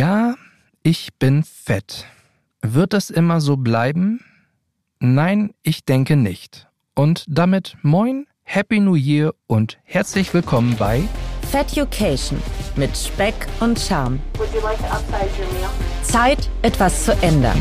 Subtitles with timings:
[0.00, 0.34] Ja,
[0.82, 2.06] ich bin fett.
[2.62, 4.24] Wird das immer so bleiben?
[4.98, 6.68] Nein, ich denke nicht.
[6.94, 11.02] Und damit moin, Happy New Year und herzlich willkommen bei
[11.52, 12.42] Fat Education
[12.76, 14.20] mit Speck und Charme.
[16.02, 17.58] Zeit, etwas zu ändern.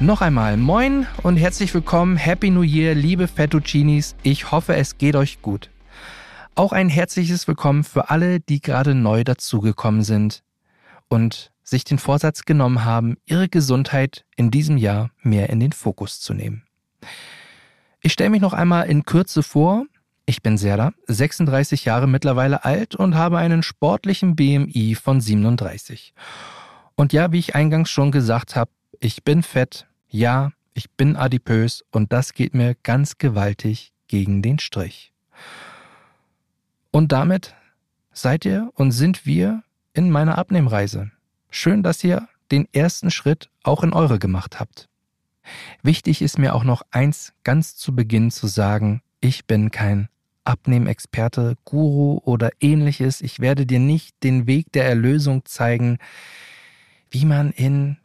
[0.00, 4.16] Noch einmal moin und herzlich willkommen, Happy New Year, liebe Fettuccinis.
[4.22, 5.68] Ich hoffe, es geht euch gut.
[6.58, 10.42] Auch ein herzliches Willkommen für alle, die gerade neu dazugekommen sind
[11.06, 16.18] und sich den Vorsatz genommen haben, ihre Gesundheit in diesem Jahr mehr in den Fokus
[16.18, 16.64] zu nehmen.
[18.00, 19.86] Ich stelle mich noch einmal in Kürze vor.
[20.26, 26.12] Ich bin Serda, 36 Jahre mittlerweile alt und habe einen sportlichen BMI von 37.
[26.96, 31.84] Und ja, wie ich eingangs schon gesagt habe, ich bin fett, ja, ich bin adipös
[31.92, 35.12] und das geht mir ganz gewaltig gegen den Strich.
[36.98, 37.54] Und damit
[38.10, 39.62] seid ihr und sind wir
[39.92, 41.12] in meiner Abnehmreise.
[41.48, 44.88] Schön, dass ihr den ersten Schritt auch in eure gemacht habt.
[45.84, 50.08] Wichtig ist mir auch noch eins ganz zu Beginn zu sagen, ich bin kein
[50.42, 53.20] Abnehmexperte, Guru oder ähnliches.
[53.20, 55.98] Ich werde dir nicht den Weg der Erlösung zeigen,
[57.10, 57.96] wie man in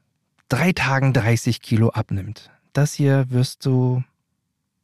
[0.50, 2.52] drei Tagen 30 Kilo abnimmt.
[2.73, 4.03] Das hier wirst du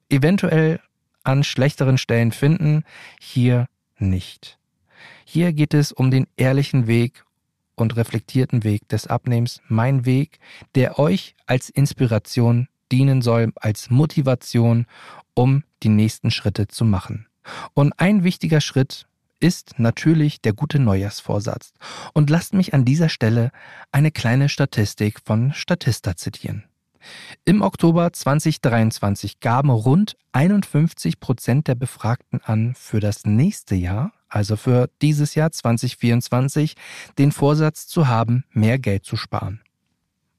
[0.09, 0.79] eventuell
[1.23, 2.85] an schlechteren Stellen finden.
[3.19, 3.67] Hier
[4.01, 4.57] nicht.
[5.25, 7.23] Hier geht es um den ehrlichen Weg
[7.75, 10.39] und reflektierten Weg des Abnehmens, mein Weg,
[10.75, 14.85] der euch als Inspiration dienen soll, als Motivation,
[15.33, 17.27] um die nächsten Schritte zu machen.
[17.73, 19.07] Und ein wichtiger Schritt
[19.39, 21.73] ist natürlich der gute Neujahrsvorsatz.
[22.13, 23.51] Und lasst mich an dieser Stelle
[23.91, 26.65] eine kleine Statistik von Statista zitieren.
[27.45, 34.55] Im Oktober 2023 gaben rund 51 Prozent der Befragten an, für das nächste Jahr, also
[34.55, 36.75] für dieses Jahr 2024,
[37.17, 39.61] den Vorsatz zu haben, mehr Geld zu sparen.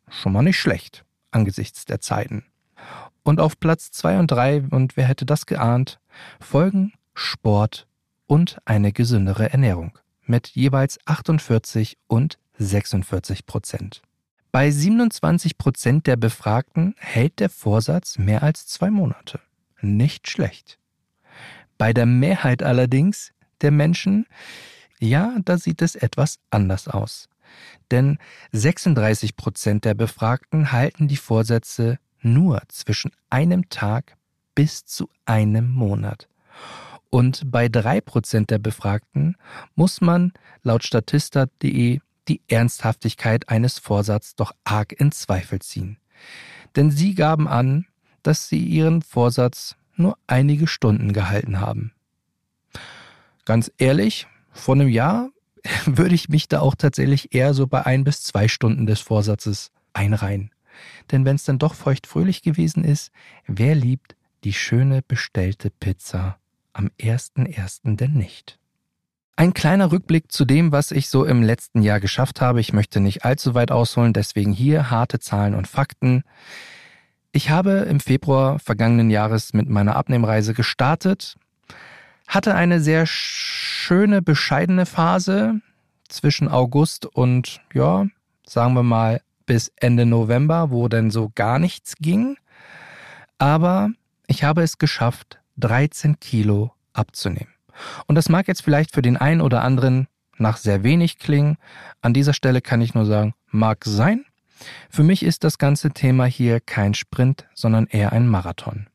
[0.08, 2.44] Schon mal nicht schlecht angesichts der Zeiten.
[3.22, 6.00] Und auf Platz 2 und 3, und wer hätte das geahnt,
[6.40, 7.86] folgen Sport
[8.26, 14.02] und eine gesündere Ernährung mit jeweils 48 und 46 Prozent.
[14.52, 19.38] Bei 27 Prozent der Befragten hält der Vorsatz mehr als zwei Monate.
[19.80, 20.78] Nicht schlecht.
[21.78, 24.26] Bei der Mehrheit allerdings der Menschen,
[24.98, 27.28] ja, da sieht es etwas anders aus.
[27.92, 28.18] Denn
[28.50, 34.16] 36 Prozent der Befragten halten die Vorsätze nur zwischen einem Tag
[34.56, 36.28] bis zu einem Monat.
[37.08, 39.36] Und bei drei Prozent der Befragten
[39.76, 42.00] muss man laut statista.de
[42.30, 45.98] die Ernsthaftigkeit eines Vorsatzes doch arg in Zweifel ziehen.
[46.76, 47.86] Denn sie gaben an,
[48.22, 51.92] dass sie ihren Vorsatz nur einige Stunden gehalten haben.
[53.44, 55.30] Ganz ehrlich, vor einem Jahr
[55.86, 59.72] würde ich mich da auch tatsächlich eher so bei ein bis zwei Stunden des Vorsatzes
[59.92, 60.52] einreihen.
[61.10, 63.10] Denn wenn es dann doch feuchtfröhlich gewesen ist,
[63.48, 64.14] wer liebt
[64.44, 66.38] die schöne bestellte Pizza
[66.72, 67.96] am 1.1.
[67.96, 68.59] denn nicht?
[69.40, 72.60] Ein kleiner Rückblick zu dem, was ich so im letzten Jahr geschafft habe.
[72.60, 76.24] Ich möchte nicht allzu weit ausholen, deswegen hier harte Zahlen und Fakten.
[77.32, 81.38] Ich habe im Februar vergangenen Jahres mit meiner Abnehmreise gestartet,
[82.28, 85.62] hatte eine sehr schöne, bescheidene Phase
[86.06, 88.04] zwischen August und, ja,
[88.46, 92.36] sagen wir mal, bis Ende November, wo denn so gar nichts ging.
[93.38, 93.88] Aber
[94.26, 97.54] ich habe es geschafft, 13 Kilo abzunehmen.
[98.06, 100.08] Und das mag jetzt vielleicht für den einen oder anderen
[100.38, 101.56] nach sehr wenig klingen.
[102.00, 104.24] An dieser Stelle kann ich nur sagen, mag sein.
[104.88, 108.86] Für mich ist das ganze Thema hier kein Sprint, sondern eher ein Marathon.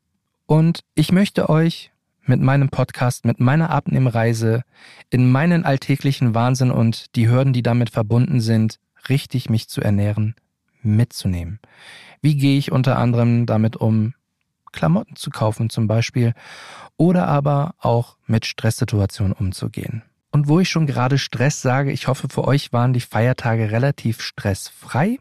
[0.46, 1.90] Und ich möchte euch
[2.24, 4.62] mit meinem Podcast, mit meiner Abnehmreise
[5.10, 10.34] in meinen alltäglichen Wahnsinn und die Hürden, die damit verbunden sind, richtig mich zu ernähren,
[10.82, 11.60] mitzunehmen.
[12.22, 14.14] Wie gehe ich unter anderem damit um,
[14.76, 16.34] Klamotten zu kaufen zum Beispiel
[16.96, 20.02] oder aber auch mit Stresssituationen umzugehen.
[20.30, 24.20] Und wo ich schon gerade Stress sage, ich hoffe, für euch waren die Feiertage relativ
[24.20, 25.18] stressfrei.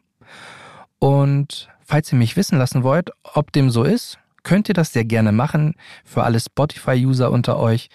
[1.00, 5.06] Und falls ihr mich wissen lassen wollt, ob dem so ist, könnt ihr das sehr
[5.06, 5.76] gerne machen.
[6.04, 7.90] Für alle Spotify-User unter euch.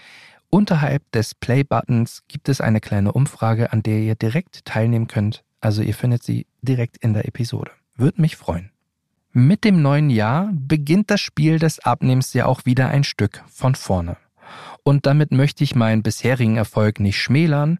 [0.49, 5.45] Unterhalb des Play-Buttons gibt es eine kleine Umfrage, an der ihr direkt teilnehmen könnt.
[5.61, 7.71] Also ihr findet sie direkt in der Episode.
[7.97, 8.71] Würde mich freuen.
[9.33, 13.77] Mit dem neuen Jahr beginnt das Spiel des Abnehmens ja auch wieder ein Stück von
[13.77, 14.17] vorne.
[14.83, 17.79] Und damit möchte ich meinen bisherigen Erfolg nicht schmälern,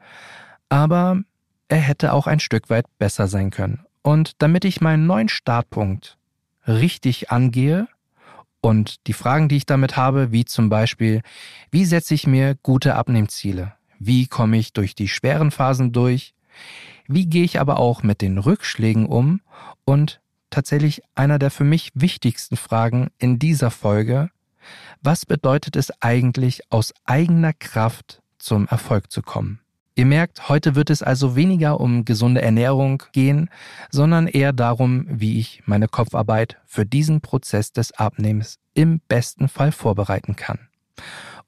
[0.69, 1.21] aber
[1.67, 3.85] er hätte auch ein Stück weit besser sein können.
[4.03, 6.19] Und damit ich meinen neuen Startpunkt
[6.69, 7.89] richtig angehe
[8.61, 11.21] und die Fragen, die ich damit habe, wie zum Beispiel,
[11.73, 13.75] wie setze ich mir gute Abnehmziele?
[13.99, 16.33] Wie komme ich durch die schweren Phasen durch?
[17.09, 19.41] Wie gehe ich aber auch mit den Rückschlägen um?
[19.85, 20.21] Und
[20.51, 24.31] tatsächlich einer der für mich wichtigsten Fragen in dieser Folge,
[25.03, 29.61] was bedeutet es eigentlich, aus eigener Kraft zum Erfolg zu kommen?
[29.95, 33.51] Ihr merkt, heute wird es also weniger um gesunde Ernährung gehen,
[33.91, 39.73] sondern eher darum, wie ich meine Kopfarbeit für diesen Prozess des Abnehmens im besten Fall
[39.73, 40.59] vorbereiten kann.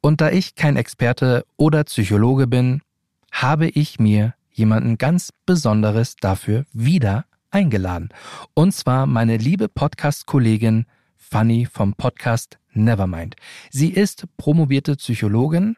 [0.00, 2.82] Und da ich kein Experte oder Psychologe bin,
[3.31, 8.08] habe ich mir jemanden ganz Besonderes dafür wieder eingeladen.
[8.54, 13.37] Und zwar meine liebe Podcast-Kollegin Fanny vom Podcast Nevermind.
[13.70, 15.76] Sie ist promovierte Psychologin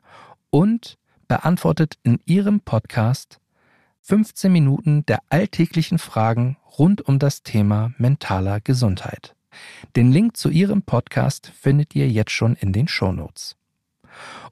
[0.51, 0.99] und
[1.29, 3.41] beantwortet in ihrem Podcast
[4.03, 9.35] 15 Minuten der alltäglichen Fragen rund um das Thema mentaler Gesundheit.
[9.97, 13.57] Den Link zu ihrem Podcast findet ihr jetzt schon in den Shownotes.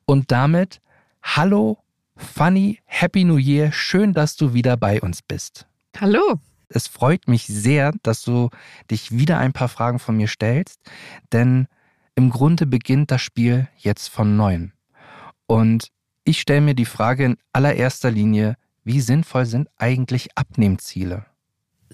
[0.05, 0.81] Und damit
[1.23, 1.79] hallo
[2.17, 5.67] Fanny, Happy New Year, schön, dass du wieder bei uns bist.
[5.99, 6.39] Hallo.
[6.75, 8.51] Es freut mich sehr, dass du
[8.91, 10.81] dich wieder ein paar Fragen von mir stellst,
[11.33, 11.67] denn
[12.15, 14.73] im Grunde beginnt das Spiel jetzt von neuem.
[15.47, 15.89] Und
[16.25, 21.27] ich stelle mir die Frage in allererster Linie, wie sinnvoll sind eigentlich Abnehmziele?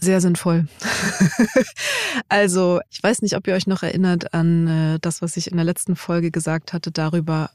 [0.00, 0.66] Sehr sinnvoll.
[2.28, 5.56] also, ich weiß nicht, ob ihr euch noch erinnert an äh, das, was ich in
[5.56, 7.50] der letzten Folge gesagt hatte, darüber,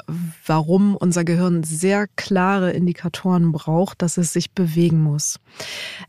[0.46, 5.40] warum unser Gehirn sehr klare Indikatoren braucht, dass es sich bewegen muss.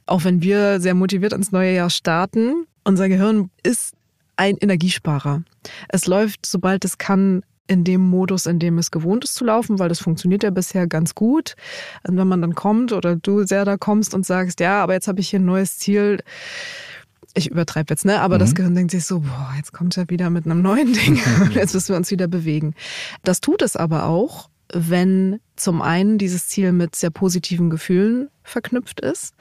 [0.07, 3.95] Auch wenn wir sehr motiviert ins neue Jahr starten, unser Gehirn ist
[4.37, 5.43] ein Energiesparer.
[5.89, 9.79] Es läuft, sobald es kann, in dem Modus, in dem es gewohnt ist zu laufen,
[9.79, 11.57] weil das funktioniert ja bisher ganz gut.
[12.07, 15.09] Und wenn man dann kommt oder du sehr da kommst und sagst, ja, aber jetzt
[15.09, 16.23] habe ich hier ein neues Ziel,
[17.35, 18.21] ich übertreibe jetzt, ne?
[18.21, 18.41] Aber mhm.
[18.41, 21.21] das Gehirn denkt sich so, boah, jetzt kommt er wieder mit einem neuen Ding.
[21.55, 22.75] jetzt müssen wir uns wieder bewegen.
[23.25, 29.01] Das tut es aber auch, wenn zum einen dieses Ziel mit sehr positiven Gefühlen verknüpft
[29.01, 29.35] ist.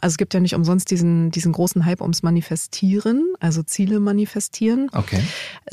[0.00, 4.88] Also es gibt ja nicht umsonst diesen, diesen großen Hype ums Manifestieren, also Ziele manifestieren.
[4.92, 5.22] Okay.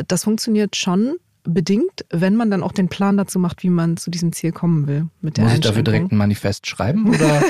[0.07, 4.11] Das funktioniert schon, bedingt, wenn man dann auch den Plan dazu macht, wie man zu
[4.11, 5.07] diesem Ziel kommen will.
[5.21, 7.09] Mit der Muss ich dafür direkt ein Manifest schreiben?
[7.09, 7.43] Oder?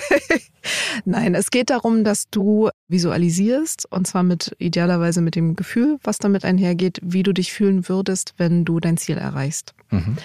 [1.06, 6.18] Nein, es geht darum, dass du visualisierst und zwar mit idealerweise mit dem Gefühl, was
[6.18, 9.74] damit einhergeht, wie du dich fühlen würdest, wenn du dein Ziel erreichst.
[9.92, 10.18] Mhm.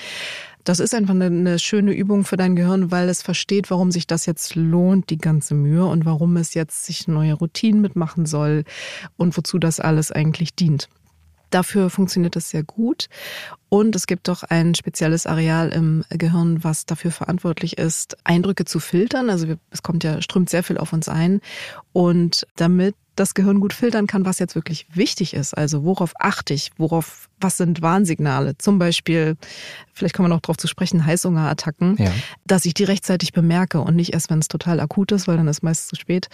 [0.64, 4.06] Das ist einfach eine, eine, schöne Übung für dein Gehirn, weil es versteht, warum sich
[4.06, 8.64] das jetzt lohnt, die ganze Mühe und warum es jetzt sich neue Routinen mitmachen soll
[9.16, 10.88] und wozu das alles eigentlich dient.
[11.50, 13.08] Dafür funktioniert das sehr gut.
[13.68, 18.80] Und es gibt doch ein spezielles Areal im Gehirn, was dafür verantwortlich ist, Eindrücke zu
[18.80, 19.30] filtern.
[19.30, 21.40] Also es kommt ja, strömt sehr viel auf uns ein.
[21.92, 25.56] Und damit das Gehirn gut filtern kann, was jetzt wirklich wichtig ist.
[25.56, 26.70] Also worauf achte ich?
[26.78, 28.56] Worauf, was sind Warnsignale?
[28.56, 29.36] Zum Beispiel,
[29.92, 32.10] vielleicht kommen wir noch darauf zu sprechen, Heißhungerattacken, ja.
[32.46, 35.48] dass ich die rechtzeitig bemerke und nicht erst, wenn es total akut ist, weil dann
[35.48, 36.28] ist meist zu spät.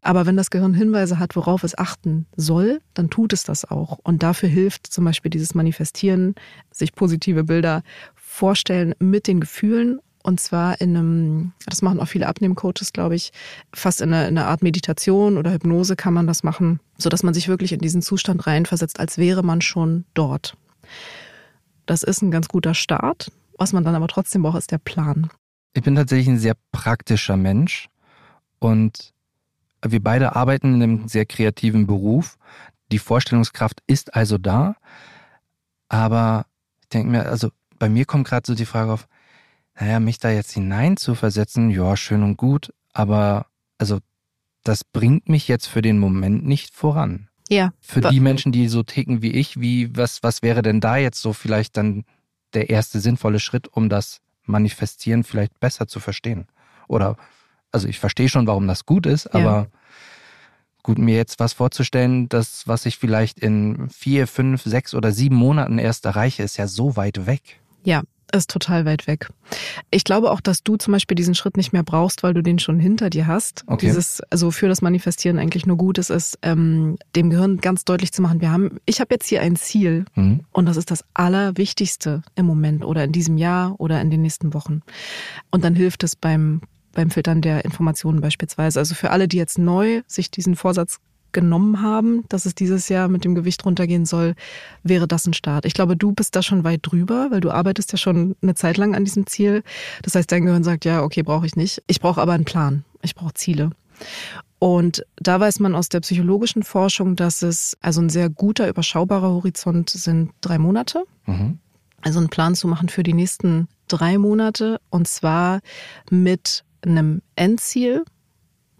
[0.00, 3.98] Aber wenn das Gehirn Hinweise hat, worauf es achten soll, dann tut es das auch.
[4.04, 6.36] Und dafür hilft zum Beispiel dieses Manifestieren,
[6.70, 7.82] sich positive Bilder
[8.14, 13.32] vorstellen mit den Gefühlen und zwar in einem, das machen auch viele Abnehmcoaches, glaube ich,
[13.74, 17.32] fast in einer, in einer Art Meditation oder Hypnose kann man das machen, sodass man
[17.32, 20.54] sich wirklich in diesen Zustand reinversetzt, als wäre man schon dort.
[21.86, 23.32] Das ist ein ganz guter Start.
[23.56, 25.30] Was man dann aber trotzdem braucht, ist der Plan.
[25.72, 27.88] Ich bin tatsächlich ein sehr praktischer Mensch
[28.58, 29.14] und
[29.82, 32.36] wir beide arbeiten in einem sehr kreativen Beruf.
[32.92, 34.76] Die Vorstellungskraft ist also da,
[35.88, 36.44] aber
[36.82, 39.08] ich denke mir, also bei mir kommt gerade so die Frage auf,
[39.80, 43.46] naja, mich da jetzt hinein zu versetzen, ja, schön und gut, aber
[43.78, 43.98] also
[44.64, 47.28] das bringt mich jetzt für den Moment nicht voran.
[47.48, 47.72] Ja.
[47.80, 51.22] Für die Menschen, die so ticken wie ich, wie, was, was wäre denn da jetzt
[51.22, 52.04] so vielleicht dann
[52.52, 56.46] der erste sinnvolle Schritt, um das Manifestieren vielleicht besser zu verstehen?
[56.88, 57.16] Oder,
[57.72, 59.66] also ich verstehe schon, warum das gut ist, aber ja.
[60.82, 65.36] gut, mir jetzt was vorzustellen, das, was ich vielleicht in vier, fünf, sechs oder sieben
[65.36, 67.60] Monaten erst erreiche, ist ja so weit weg.
[67.84, 68.02] Ja,
[68.34, 69.30] ist total weit weg.
[69.90, 72.58] Ich glaube auch, dass du zum Beispiel diesen Schritt nicht mehr brauchst, weil du den
[72.58, 73.64] schon hinter dir hast.
[73.66, 73.86] Okay.
[73.86, 78.12] Dieses, also für das Manifestieren eigentlich nur gut ist, ist ähm, dem Gehirn ganz deutlich
[78.12, 80.40] zu machen, wir haben, ich habe jetzt hier ein Ziel mhm.
[80.52, 84.54] und das ist das Allerwichtigste im Moment oder in diesem Jahr oder in den nächsten
[84.54, 84.82] Wochen.
[85.50, 86.60] Und dann hilft es beim
[86.92, 88.80] beim Filtern der Informationen beispielsweise.
[88.80, 90.98] Also für alle, die jetzt neu sich diesen Vorsatz
[91.32, 94.34] genommen haben, dass es dieses Jahr mit dem Gewicht runtergehen soll,
[94.82, 95.64] wäre das ein Start.
[95.64, 98.76] Ich glaube, du bist da schon weit drüber, weil du arbeitest ja schon eine Zeit
[98.76, 99.62] lang an diesem Ziel.
[100.02, 101.82] Das heißt, dein Gehirn sagt, ja, okay, brauche ich nicht.
[101.86, 102.84] Ich brauche aber einen Plan.
[103.02, 103.70] Ich brauche Ziele.
[104.58, 109.30] Und da weiß man aus der psychologischen Forschung, dass es also ein sehr guter, überschaubarer
[109.30, 111.04] Horizont sind drei Monate.
[111.26, 111.58] Mhm.
[112.00, 115.60] also einen Plan zu machen für die nächsten drei Monate und zwar
[116.10, 118.04] mit einem Endziel,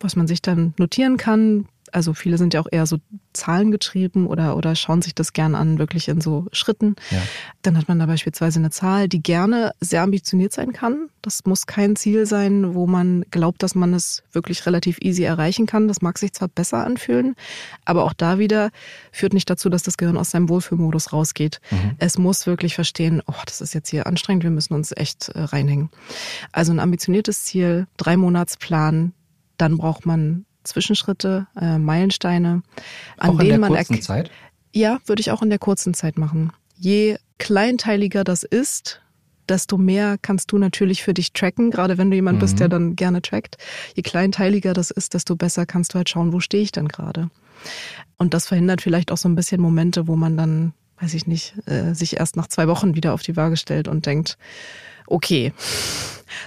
[0.01, 2.99] was man sich dann notieren kann, also viele sind ja auch eher so
[3.33, 6.97] zahlengetrieben oder, oder schauen sich das gern an, wirklich in so Schritten.
[7.11, 7.23] Ja.
[7.63, 11.09] Dann hat man da beispielsweise eine Zahl, die gerne sehr ambitioniert sein kann.
[11.23, 15.67] Das muss kein Ziel sein, wo man glaubt, dass man es wirklich relativ easy erreichen
[15.67, 15.89] kann.
[15.89, 17.35] Das mag sich zwar besser anfühlen,
[17.85, 18.71] aber auch da wieder
[19.13, 21.61] führt nicht dazu, dass das Gehirn aus seinem Wohlfühlmodus rausgeht.
[21.71, 21.97] Mhm.
[21.99, 25.41] Es muss wirklich verstehen, oh, das ist jetzt hier anstrengend, wir müssen uns echt äh,
[25.41, 25.91] reinhängen.
[26.53, 29.13] Also ein ambitioniertes Ziel, drei Monatsplan,
[29.59, 32.63] dann braucht man Zwischenschritte, äh, Meilensteine,
[33.17, 34.31] an auch denen man kurzen Zeit?
[34.73, 36.53] Ja, würde ich auch in der kurzen Zeit machen.
[36.77, 39.01] Je kleinteiliger das ist,
[39.49, 42.41] desto mehr kannst du natürlich für dich tracken, gerade wenn du jemand mhm.
[42.41, 43.57] bist, der dann gerne trackt.
[43.95, 47.31] Je kleinteiliger das ist, desto besser kannst du halt schauen, wo stehe ich denn gerade.
[48.17, 51.55] Und das verhindert vielleicht auch so ein bisschen Momente, wo man dann, weiß ich nicht,
[51.67, 54.39] äh, sich erst nach zwei Wochen wieder auf die Waage stellt und denkt,
[55.11, 55.53] okay,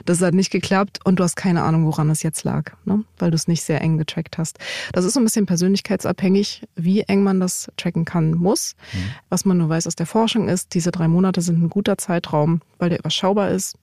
[0.06, 3.04] das hat nicht geklappt und du hast keine Ahnung, woran es jetzt lag, ne?
[3.18, 4.60] weil du es nicht sehr eng getrackt hast.
[4.94, 8.76] Das ist so ein bisschen persönlichkeitsabhängig, wie eng man das tracken kann muss.
[8.94, 8.98] Mhm.
[9.30, 12.62] Was man nur weiß aus der Forschung ist, diese drei Monate sind ein guter Zeitraum,
[12.80, 13.78] weil der überschaubar ist,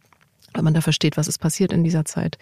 [0.54, 2.38] weil man da versteht, was ist passiert in dieser Zeit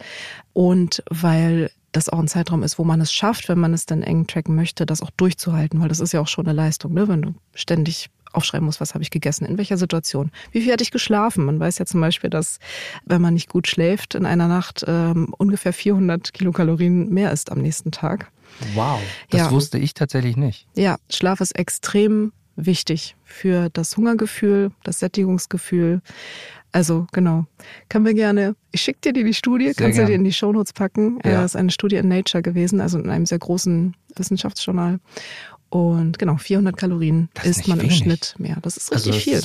[0.52, 4.02] und weil das auch ein Zeitraum ist, wo man es schafft, wenn man es dann
[4.02, 7.08] eng tracken möchte, das auch durchzuhalten, weil das ist ja auch schon eine Leistung, ne?
[7.08, 10.82] wenn du ständig aufschreiben muss, was habe ich gegessen, in welcher Situation, wie viel hatte
[10.82, 11.44] ich geschlafen.
[11.44, 12.58] Man weiß ja zum Beispiel, dass
[13.04, 17.60] wenn man nicht gut schläft, in einer Nacht ähm, ungefähr 400 Kilokalorien mehr ist am
[17.60, 18.30] nächsten Tag.
[18.74, 19.00] Wow,
[19.30, 19.50] das ja.
[19.50, 20.66] wusste ich tatsächlich nicht.
[20.74, 26.00] Ja, Schlaf ist extrem wichtig für das Hungergefühl, das Sättigungsgefühl.
[26.72, 27.46] Also genau,
[27.88, 28.54] können wir gerne.
[28.72, 31.18] Ich schicke dir die, Studie, sehr kannst du dir in die Shownotes packen.
[31.24, 31.42] Ja.
[31.42, 35.00] Das ist eine Studie in Nature gewesen, also in einem sehr großen Wissenschaftsjournal.
[35.76, 37.92] Und genau, 400 Kalorien das isst man wenig.
[37.92, 38.58] im Schnitt mehr.
[38.62, 39.42] Das ist richtig also viel.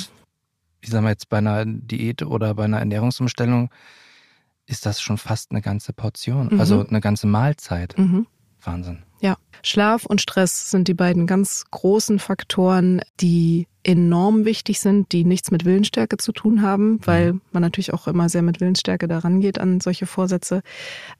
[0.81, 3.69] Ich sag mal jetzt bei einer Diät oder bei einer Ernährungsumstellung
[4.65, 6.59] ist das schon fast eine ganze Portion, mhm.
[6.59, 7.97] also eine ganze Mahlzeit.
[7.97, 8.27] Mhm.
[8.63, 9.03] Wahnsinn.
[9.21, 15.23] Ja, Schlaf und Stress sind die beiden ganz großen Faktoren, die enorm wichtig sind, die
[15.23, 17.41] nichts mit Willensstärke zu tun haben, weil mhm.
[17.51, 20.61] man natürlich auch immer sehr mit Willensstärke daran geht an solche Vorsätze.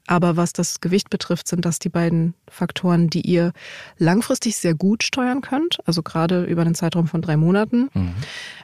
[0.06, 3.52] Aber was das Gewicht betrifft, sind das die beiden Faktoren, die ihr
[3.98, 8.14] langfristig sehr gut steuern könnt, also gerade über den Zeitraum von drei Monaten mhm.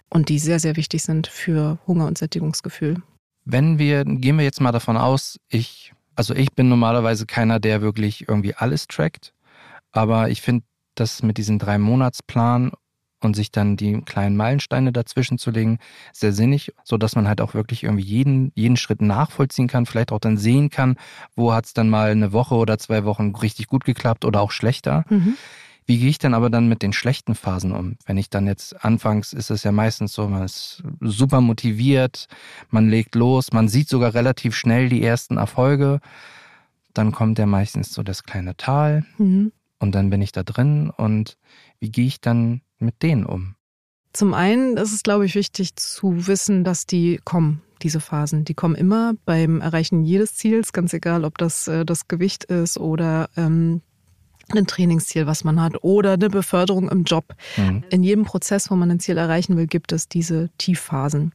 [0.09, 3.02] und die sehr, sehr wichtig sind für Hunger und Sättigungsgefühl.
[3.45, 7.81] Wenn wir, gehen wir jetzt mal davon aus, ich also ich bin normalerweise keiner, der
[7.81, 9.33] wirklich irgendwie alles trackt,
[9.93, 10.64] aber ich finde
[10.97, 12.73] das mit diesem drei Monatsplan
[13.21, 15.79] und sich dann die kleinen Meilensteine dazwischen zu legen,
[16.13, 20.13] sehr sinnig, so dass man halt auch wirklich irgendwie jeden, jeden Schritt nachvollziehen kann, vielleicht
[20.13, 20.97] auch dann sehen kann,
[21.35, 24.53] wo hat es dann mal eine Woche oder zwei Wochen richtig gut geklappt oder auch
[24.53, 25.05] schlechter.
[25.09, 25.35] Mhm.
[25.89, 27.97] Wie gehe ich denn aber dann mit den schlechten Phasen um?
[28.05, 32.29] Wenn ich dann jetzt anfangs ist es ja meistens so, man ist super motiviert,
[32.69, 36.01] man legt los, man sieht sogar relativ schnell die ersten Erfolge.
[36.93, 39.51] Dann kommt ja meistens so das kleine Tal mhm.
[39.79, 41.39] und dann bin ich da drin und
[41.81, 43.55] wie gehe ich dann mit denen um?
[44.13, 48.45] Zum einen ist es, glaube ich, wichtig zu wissen, dass die kommen, diese Phasen.
[48.45, 52.79] Die kommen immer beim Erreichen jedes Ziels, ganz egal, ob das äh, das Gewicht ist
[52.79, 53.83] oder ähm,
[54.57, 57.35] ein Trainingsziel, was man hat oder eine Beförderung im Job.
[57.57, 57.85] Mhm.
[57.91, 61.33] In jedem Prozess, wo man ein Ziel erreichen will, gibt es diese Tiefphasen.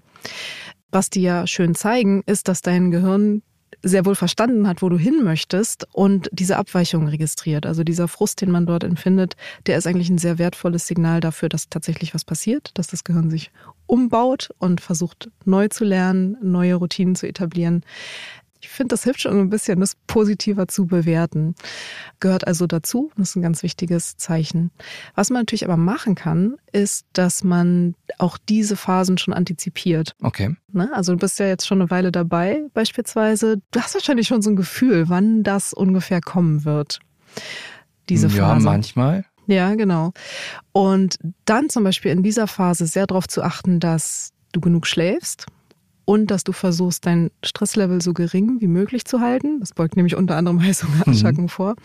[0.91, 3.43] Was die ja schön zeigen, ist, dass dein Gehirn
[3.83, 7.65] sehr wohl verstanden hat, wo du hin möchtest und diese Abweichung registriert.
[7.65, 9.35] Also dieser Frust, den man dort empfindet,
[9.67, 13.29] der ist eigentlich ein sehr wertvolles Signal dafür, dass tatsächlich was passiert, dass das Gehirn
[13.29, 13.51] sich
[13.85, 17.83] umbaut und versucht neu zu lernen, neue Routinen zu etablieren.
[18.63, 21.53] Ich finde, das hilft schon ein bisschen, das positiver zu bewerten.
[22.21, 23.11] Gehört also dazu.
[23.17, 24.71] Das ist ein ganz wichtiges Zeichen.
[25.15, 30.15] Was man natürlich aber machen kann, ist, dass man auch diese Phasen schon antizipiert.
[30.21, 30.55] Okay.
[30.71, 30.89] Ne?
[30.93, 33.61] Also du bist ja jetzt schon eine Weile dabei, beispielsweise.
[33.71, 36.99] Du hast wahrscheinlich schon so ein Gefühl, wann das ungefähr kommen wird.
[38.07, 38.39] Diese Phase.
[38.39, 39.25] Ja, manchmal.
[39.47, 40.13] Ja, genau.
[40.71, 45.47] Und dann zum Beispiel in dieser Phase sehr darauf zu achten, dass du genug schläfst,
[46.05, 50.15] und dass du versuchst, dein Stresslevel so gering wie möglich zu halten, das beugt nämlich
[50.15, 51.49] unter anderem Heißhungerattacken mhm.
[51.49, 51.75] vor,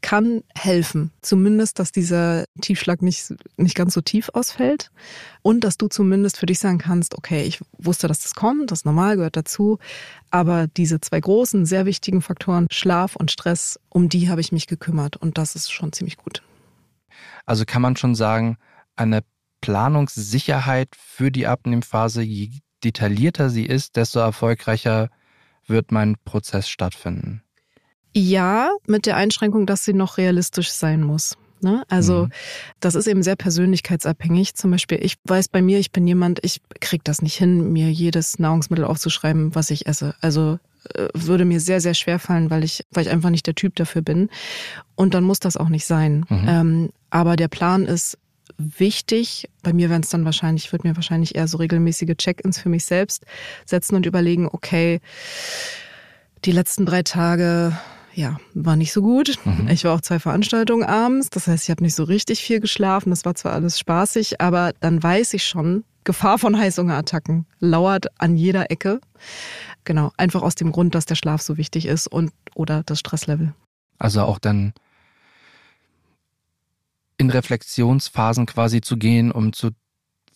[0.00, 1.12] kann helfen.
[1.20, 4.90] Zumindest, dass dieser Tiefschlag nicht, nicht ganz so tief ausfällt
[5.42, 8.84] und dass du zumindest für dich sagen kannst, okay, ich wusste, dass das kommt, das
[8.84, 9.78] normal, gehört dazu,
[10.30, 14.66] aber diese zwei großen, sehr wichtigen Faktoren, Schlaf und Stress, um die habe ich mich
[14.66, 16.42] gekümmert und das ist schon ziemlich gut.
[17.46, 18.56] Also kann man schon sagen,
[18.96, 19.22] eine
[19.60, 22.22] Planungssicherheit für die Abnehmphase,
[22.84, 25.10] detaillierter sie ist, desto erfolgreicher
[25.66, 27.42] wird mein Prozess stattfinden.
[28.14, 31.36] Ja, mit der Einschränkung, dass sie noch realistisch sein muss.
[31.62, 31.84] Ne?
[31.88, 32.30] Also mhm.
[32.80, 34.54] das ist eben sehr persönlichkeitsabhängig.
[34.54, 37.90] Zum Beispiel, ich weiß bei mir, ich bin jemand, ich krieg das nicht hin, mir
[37.90, 40.14] jedes Nahrungsmittel aufzuschreiben, was ich esse.
[40.20, 40.58] Also
[40.94, 43.76] äh, würde mir sehr, sehr schwer fallen, weil ich, weil ich einfach nicht der Typ
[43.76, 44.28] dafür bin.
[44.96, 46.26] Und dann muss das auch nicht sein.
[46.28, 46.44] Mhm.
[46.48, 48.18] Ähm, aber der Plan ist
[48.78, 49.48] wichtig.
[49.62, 52.68] Bei mir wären es dann wahrscheinlich, ich würde mir wahrscheinlich eher so regelmäßige Check-ins für
[52.68, 53.24] mich selbst
[53.64, 55.00] setzen und überlegen, okay,
[56.44, 57.76] die letzten drei Tage
[58.14, 59.38] ja, war nicht so gut.
[59.44, 59.68] Mhm.
[59.68, 61.30] Ich war auch zwei Veranstaltungen abends.
[61.30, 63.10] Das heißt, ich habe nicht so richtig viel geschlafen.
[63.10, 68.36] Das war zwar alles spaßig, aber dann weiß ich schon, Gefahr von Heißhungerattacken lauert an
[68.36, 69.00] jeder Ecke.
[69.84, 73.54] Genau, einfach aus dem Grund, dass der Schlaf so wichtig ist und oder das Stresslevel.
[73.98, 74.72] Also auch dann
[77.22, 79.70] in Reflexionsphasen quasi zu gehen, um zu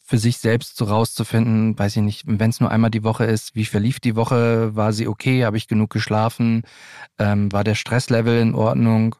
[0.08, 3.56] für sich selbst so rauszufinden, weiß ich nicht, wenn es nur einmal die Woche ist,
[3.56, 6.62] wie verlief die Woche, war sie okay, habe ich genug geschlafen,
[7.18, 9.16] ähm, war der Stresslevel in Ordnung,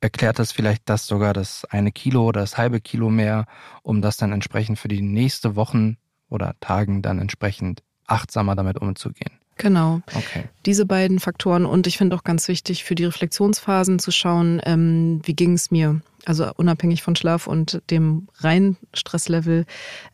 [0.00, 3.44] erklärt das vielleicht das sogar das eine Kilo oder das halbe Kilo mehr,
[3.82, 5.98] um das dann entsprechend für die nächste Wochen
[6.30, 9.32] oder Tagen dann entsprechend achtsamer damit umzugehen.
[9.58, 10.00] Genau.
[10.14, 10.44] Okay.
[10.64, 15.20] Diese beiden Faktoren und ich finde auch ganz wichtig für die Reflexionsphasen zu schauen, ähm,
[15.24, 16.00] wie ging es mir?
[16.24, 19.64] Also unabhängig von Schlaf und dem reinen Stresslevel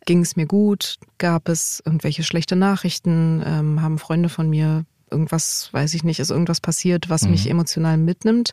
[0.07, 0.97] ging es mir gut.
[1.19, 3.43] Gab es irgendwelche schlechte Nachrichten?
[3.45, 7.33] Ähm, haben Freunde von mir irgendwas, weiß ich nicht, ist irgendwas passiert, was mhm.
[7.33, 8.51] mich emotional mitnimmt?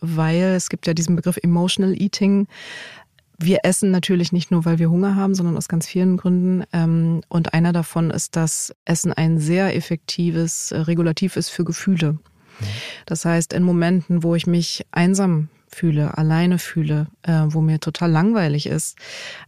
[0.00, 2.46] Weil es gibt ja diesen Begriff Emotional Eating.
[3.38, 6.64] Wir essen natürlich nicht nur, weil wir Hunger haben, sondern aus ganz vielen Gründen.
[6.72, 12.12] Ähm, und einer davon ist, dass Essen ein sehr effektives Regulativ ist für Gefühle.
[12.12, 12.18] Mhm.
[13.06, 18.10] Das heißt, in Momenten, wo ich mich einsam fühle, alleine fühle, äh, wo mir total
[18.10, 18.98] langweilig ist,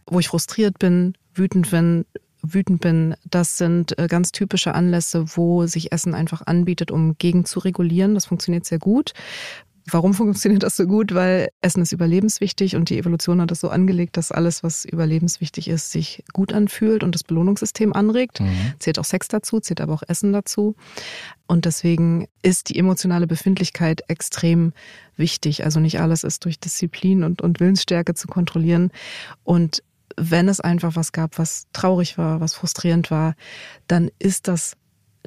[0.05, 2.05] wo ich frustriert bin, wütend bin,
[2.41, 7.45] wütend bin, das sind äh, ganz typische Anlässe, wo sich Essen einfach anbietet, um gegen
[7.45, 8.13] zu regulieren.
[8.13, 9.13] Das funktioniert sehr gut.
[9.87, 11.13] Warum funktioniert das so gut?
[11.13, 15.67] Weil Essen ist überlebenswichtig und die Evolution hat das so angelegt, dass alles, was überlebenswichtig
[15.67, 18.39] ist, sich gut anfühlt und das Belohnungssystem anregt.
[18.39, 18.73] Mhm.
[18.79, 20.75] Zählt auch Sex dazu, zählt aber auch Essen dazu.
[21.45, 24.73] Und deswegen ist die emotionale Befindlichkeit extrem
[25.17, 25.63] wichtig.
[25.63, 28.91] Also nicht alles ist durch Disziplin und, und Willensstärke zu kontrollieren.
[29.43, 29.83] Und
[30.17, 33.35] wenn es einfach was gab, was traurig war, was frustrierend war,
[33.87, 34.77] dann ist das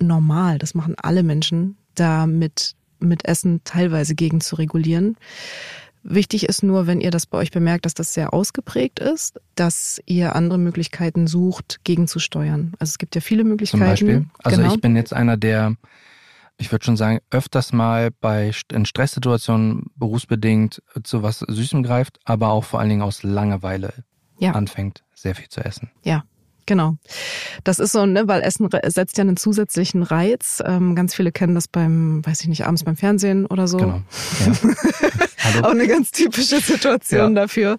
[0.00, 0.58] normal.
[0.58, 5.16] Das machen alle Menschen, damit mit Essen teilweise gegen zu regulieren.
[6.02, 10.00] Wichtig ist nur, wenn ihr das bei euch bemerkt, dass das sehr ausgeprägt ist, dass
[10.06, 12.72] ihr andere Möglichkeiten sucht, gegenzusteuern.
[12.78, 13.82] Also es gibt ja viele Möglichkeiten.
[13.82, 14.26] Zum Beispiel?
[14.42, 14.74] Also genau.
[14.74, 15.74] ich bin jetzt einer, der,
[16.56, 22.50] ich würde schon sagen, öfters mal bei in Stresssituationen berufsbedingt zu was Süßem greift, aber
[22.50, 23.92] auch vor allen Dingen aus Langeweile
[24.38, 24.52] ja.
[24.52, 25.90] anfängt, sehr viel zu essen.
[26.04, 26.24] Ja,
[26.68, 26.98] Genau.
[27.64, 30.62] Das ist so, ne, weil Essen setzt ja einen zusätzlichen Reiz.
[30.66, 33.78] Ähm, ganz viele kennen das beim, weiß ich nicht, abends beim Fernsehen oder so.
[33.78, 34.02] Genau.
[34.44, 35.62] Ja.
[35.62, 37.42] Auch eine ganz typische Situation ja.
[37.42, 37.78] dafür.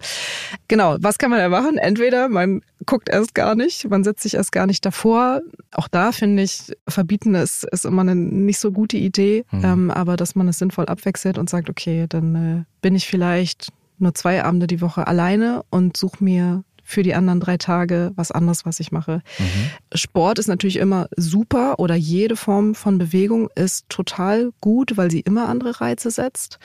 [0.66, 0.96] Genau.
[0.98, 1.78] Was kann man da machen?
[1.78, 5.40] Entweder man guckt erst gar nicht, man setzt sich erst gar nicht davor.
[5.70, 9.44] Auch da finde ich, verbieten ist, ist immer eine nicht so gute Idee.
[9.52, 9.64] Mhm.
[9.64, 13.68] Ähm, aber dass man es sinnvoll abwechselt und sagt, okay, dann äh, bin ich vielleicht
[14.00, 18.32] nur zwei Abende die Woche alleine und suche mir für die anderen drei Tage was
[18.32, 19.22] anderes, was ich mache.
[19.38, 19.70] Mhm.
[19.94, 25.20] Sport ist natürlich immer super oder jede Form von Bewegung ist total gut, weil sie
[25.20, 26.58] immer andere Reize setzt.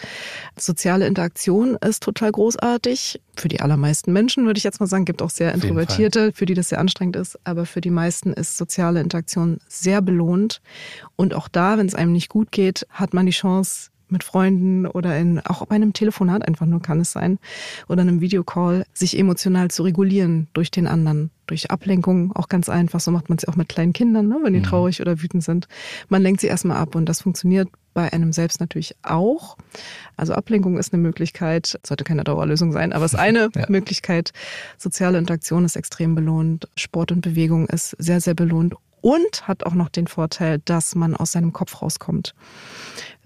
[0.57, 3.21] Soziale Interaktion ist total großartig.
[3.35, 6.55] Für die allermeisten Menschen würde ich jetzt mal sagen, gibt auch sehr Introvertierte, für die
[6.55, 10.61] das sehr anstrengend ist, aber für die meisten ist soziale Interaktion sehr belohnt.
[11.15, 14.85] Und auch da, wenn es einem nicht gut geht, hat man die Chance, mit Freunden
[14.85, 17.39] oder in, auch bei einem Telefonat einfach nur kann es sein
[17.87, 22.99] oder einem Videocall, sich emotional zu regulieren durch den anderen, durch Ablenkung auch ganz einfach.
[22.99, 24.65] So macht man es auch mit kleinen Kindern, ne, wenn die mhm.
[24.65, 25.67] traurig oder wütend sind.
[26.09, 29.57] Man lenkt sie erstmal ab und das funktioniert bei einem selbst natürlich auch.
[30.17, 33.65] Also Ablenkung ist eine Möglichkeit, sollte keine Dauerlösung sein, aber es ist eine ja.
[33.69, 34.33] Möglichkeit.
[34.77, 36.67] Soziale Interaktion ist extrem belohnt.
[36.75, 41.15] Sport und Bewegung ist sehr, sehr belohnt und hat auch noch den Vorteil, dass man
[41.15, 42.33] aus seinem Kopf rauskommt.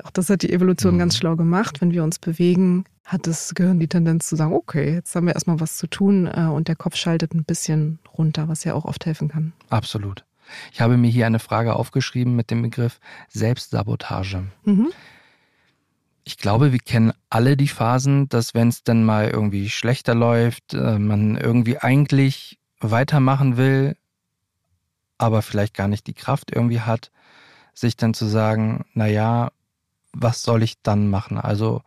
[0.03, 0.99] Auch das hat die Evolution mhm.
[0.99, 1.79] ganz schlau gemacht.
[1.79, 5.35] Wenn wir uns bewegen, hat das Gehirn die Tendenz zu sagen, okay, jetzt haben wir
[5.35, 8.83] erstmal was zu tun äh, und der Kopf schaltet ein bisschen runter, was ja auch
[8.83, 9.53] oft helfen kann.
[9.69, 10.25] Absolut.
[10.73, 14.43] Ich habe mir hier eine Frage aufgeschrieben mit dem Begriff Selbstsabotage.
[14.65, 14.89] Mhm.
[16.25, 20.73] Ich glaube, wir kennen alle die Phasen, dass wenn es dann mal irgendwie schlechter läuft,
[20.73, 23.95] äh, man irgendwie eigentlich weitermachen will,
[25.19, 27.12] aber vielleicht gar nicht die Kraft irgendwie hat,
[27.75, 29.51] sich dann zu sagen, na ja,
[30.12, 31.38] was soll ich dann machen?
[31.38, 31.84] Also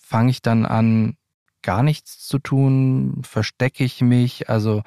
[0.00, 1.16] fange ich dann an,
[1.62, 3.22] gar nichts zu tun?
[3.24, 4.48] Verstecke ich mich?
[4.48, 4.82] Also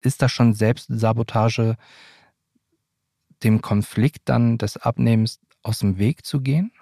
[0.00, 1.76] ist das schon Selbstsabotage,
[3.42, 6.72] dem Konflikt dann des Abnehmens aus dem Weg zu gehen?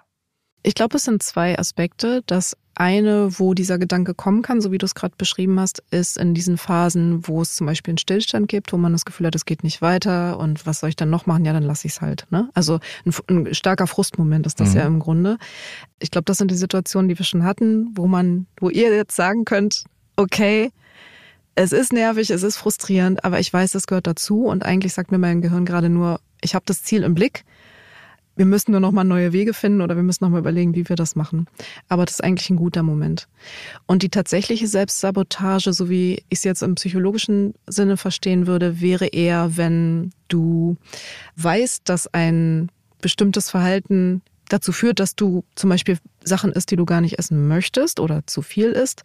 [0.63, 2.21] Ich glaube, es sind zwei Aspekte.
[2.27, 6.17] Das eine, wo dieser Gedanke kommen kann, so wie du es gerade beschrieben hast, ist
[6.17, 9.35] in diesen Phasen, wo es zum Beispiel einen Stillstand gibt, wo man das Gefühl hat,
[9.35, 11.45] es geht nicht weiter und was soll ich dann noch machen?
[11.45, 12.27] Ja, dann lasse ich es halt.
[12.29, 12.49] Ne?
[12.53, 14.77] Also ein, ein, starker Frustmoment ist das mhm.
[14.77, 15.37] ja im Grunde.
[15.99, 19.15] Ich glaube, das sind die Situationen, die wir schon hatten, wo man, wo ihr jetzt
[19.15, 19.83] sagen könnt,
[20.15, 20.71] okay,
[21.55, 25.11] es ist nervig, es ist frustrierend, aber ich weiß, das gehört dazu und eigentlich sagt
[25.11, 27.43] mir mein Gehirn gerade nur, ich habe das Ziel im Blick
[28.41, 30.89] wir müssen nur noch mal neue Wege finden oder wir müssen noch mal überlegen, wie
[30.89, 31.45] wir das machen.
[31.89, 33.27] Aber das ist eigentlich ein guter Moment.
[33.85, 39.05] Und die tatsächliche Selbstsabotage, so wie ich es jetzt im psychologischen Sinne verstehen würde, wäre
[39.05, 40.75] eher, wenn du
[41.35, 46.85] weißt, dass ein bestimmtes Verhalten dazu führt, dass du zum Beispiel Sachen isst, die du
[46.85, 49.03] gar nicht essen möchtest oder zu viel isst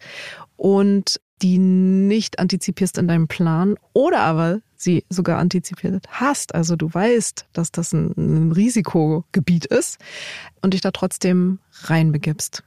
[0.55, 6.93] und die nicht antizipierst in deinem Plan oder aber sie sogar antizipiert hast, also du
[6.93, 9.99] weißt, dass das ein, ein Risikogebiet ist
[10.61, 12.63] und dich da trotzdem reinbegibst.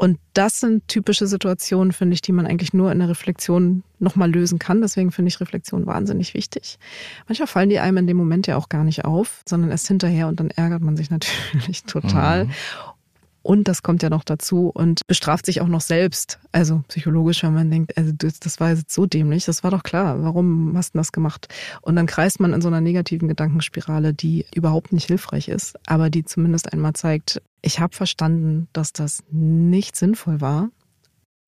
[0.00, 4.30] Und das sind typische Situationen, finde ich, die man eigentlich nur in der Reflexion nochmal
[4.30, 4.80] lösen kann.
[4.80, 6.78] Deswegen finde ich Reflexion wahnsinnig wichtig.
[7.26, 10.28] Manchmal fallen die einem in dem Moment ja auch gar nicht auf, sondern erst hinterher
[10.28, 12.44] und dann ärgert man sich natürlich total.
[12.44, 12.50] Mhm.
[13.48, 16.38] Und das kommt ja noch dazu und bestraft sich auch noch selbst.
[16.52, 20.22] Also psychologisch, wenn man denkt, also das war jetzt so dämlich, das war doch klar,
[20.22, 21.48] warum hast du das gemacht?
[21.80, 26.10] Und dann kreist man in so einer negativen Gedankenspirale, die überhaupt nicht hilfreich ist, aber
[26.10, 30.68] die zumindest einmal zeigt, ich habe verstanden, dass das nicht sinnvoll war.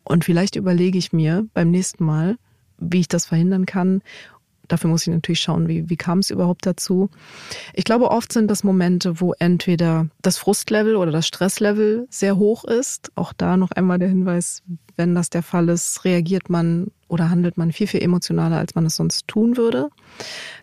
[0.03, 2.39] Und vielleicht überlege ich mir beim nächsten Mal,
[2.79, 4.01] wie ich das verhindern kann
[4.71, 7.11] Dafür muss ich natürlich schauen, wie, wie kam es überhaupt dazu.
[7.75, 12.65] Ich glaube, oft sind das Momente, wo entweder das Frustlevel oder das Stresslevel sehr hoch
[12.65, 13.11] ist.
[13.17, 14.63] Auch da noch einmal der Hinweis,
[14.97, 18.87] wenn das der Fall ist, reagiert man oder handelt man viel, viel emotionaler, als man
[18.87, 19.89] es sonst tun würde.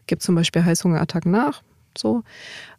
[0.07, 1.63] Gibt zum Beispiel Heißhungerattacken nach.
[1.97, 2.23] So.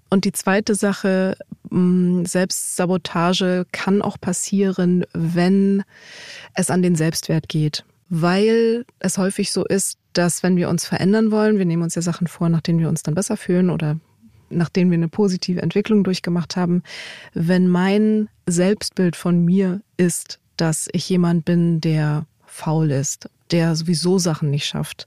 [0.09, 1.37] Und die zweite Sache,
[1.69, 5.85] mm, Selbstsabotage kann auch passieren, wenn
[6.55, 11.31] es an den Selbstwert geht weil es häufig so ist, dass wenn wir uns verändern
[11.31, 13.99] wollen, wir nehmen uns ja Sachen vor, nach denen wir uns dann besser fühlen oder
[14.51, 16.83] nachdem wir eine positive Entwicklung durchgemacht haben,
[17.35, 24.19] wenn mein Selbstbild von mir ist, dass ich jemand bin, der faul ist, der sowieso
[24.19, 25.07] Sachen nicht schafft,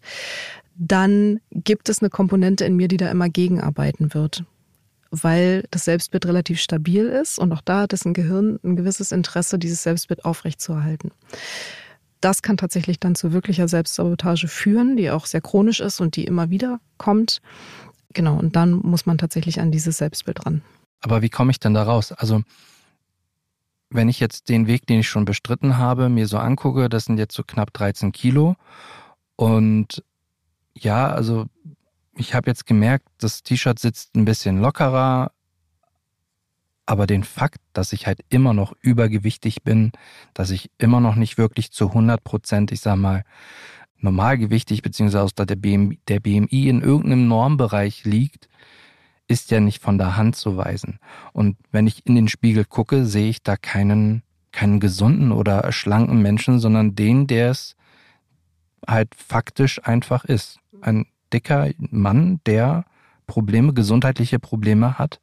[0.75, 4.43] dann gibt es eine Komponente in mir, die da immer gegenarbeiten wird.
[5.09, 9.11] Weil das Selbstbild relativ stabil ist und auch da hat es ein Gehirn ein gewisses
[9.11, 11.11] Interesse, dieses Selbstbild aufrechtzuerhalten
[12.21, 16.25] das kann tatsächlich dann zu wirklicher Selbstsabotage führen, die auch sehr chronisch ist und die
[16.25, 17.41] immer wieder kommt.
[18.13, 20.61] Genau, und dann muss man tatsächlich an dieses Selbstbild ran.
[21.01, 22.11] Aber wie komme ich denn da raus?
[22.11, 22.43] Also,
[23.89, 27.17] wenn ich jetzt den Weg, den ich schon bestritten habe, mir so angucke, das sind
[27.17, 28.55] jetzt so knapp 13 Kilo.
[29.35, 30.03] Und
[30.73, 31.47] ja, also
[32.15, 35.31] ich habe jetzt gemerkt, das T-Shirt sitzt ein bisschen lockerer,
[36.91, 39.93] aber den Fakt, dass ich halt immer noch übergewichtig bin,
[40.33, 43.23] dass ich immer noch nicht wirklich zu 100 Prozent, ich sag mal,
[43.99, 48.49] normalgewichtig, beziehungsweise der, BMI, der BMI in irgendeinem Normbereich liegt,
[49.29, 50.99] ist ja nicht von der Hand zu weisen.
[51.31, 56.21] Und wenn ich in den Spiegel gucke, sehe ich da keinen, keinen gesunden oder schlanken
[56.21, 57.77] Menschen, sondern den, der es
[58.85, 60.59] halt faktisch einfach ist.
[60.81, 62.83] Ein dicker Mann, der
[63.27, 65.21] Probleme, gesundheitliche Probleme hat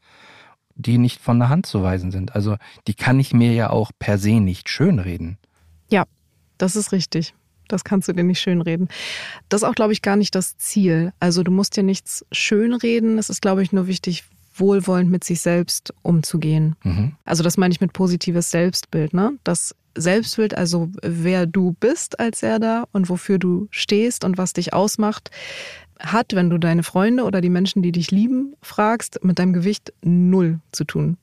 [0.78, 2.34] die nicht von der Hand zu weisen sind.
[2.34, 5.36] Also die kann ich mir ja auch per se nicht schönreden.
[5.90, 6.04] Ja,
[6.56, 7.34] das ist richtig.
[7.66, 8.88] Das kannst du dir nicht schönreden.
[9.50, 11.12] Das ist auch, glaube ich, gar nicht das Ziel.
[11.20, 13.18] Also du musst dir nichts schönreden.
[13.18, 16.76] Es ist, glaube ich, nur wichtig, wohlwollend mit sich selbst umzugehen.
[16.82, 17.16] Mhm.
[17.24, 19.12] Also das meine ich mit positives Selbstbild.
[19.12, 19.32] Ne?
[19.44, 24.52] Das Selbstbild, also wer du bist als er da und wofür du stehst und was
[24.52, 25.30] dich ausmacht,
[25.98, 29.92] hat, wenn du deine Freunde oder die Menschen, die dich lieben, fragst, mit deinem Gewicht
[30.02, 31.16] null zu tun.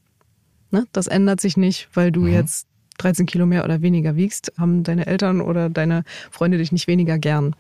[0.72, 0.86] Ne?
[0.92, 2.34] Das ändert sich nicht, weil du mhm.
[2.34, 6.88] jetzt 13 Kilo mehr oder weniger wiegst, haben deine Eltern oder deine Freunde dich nicht
[6.88, 7.56] weniger gern.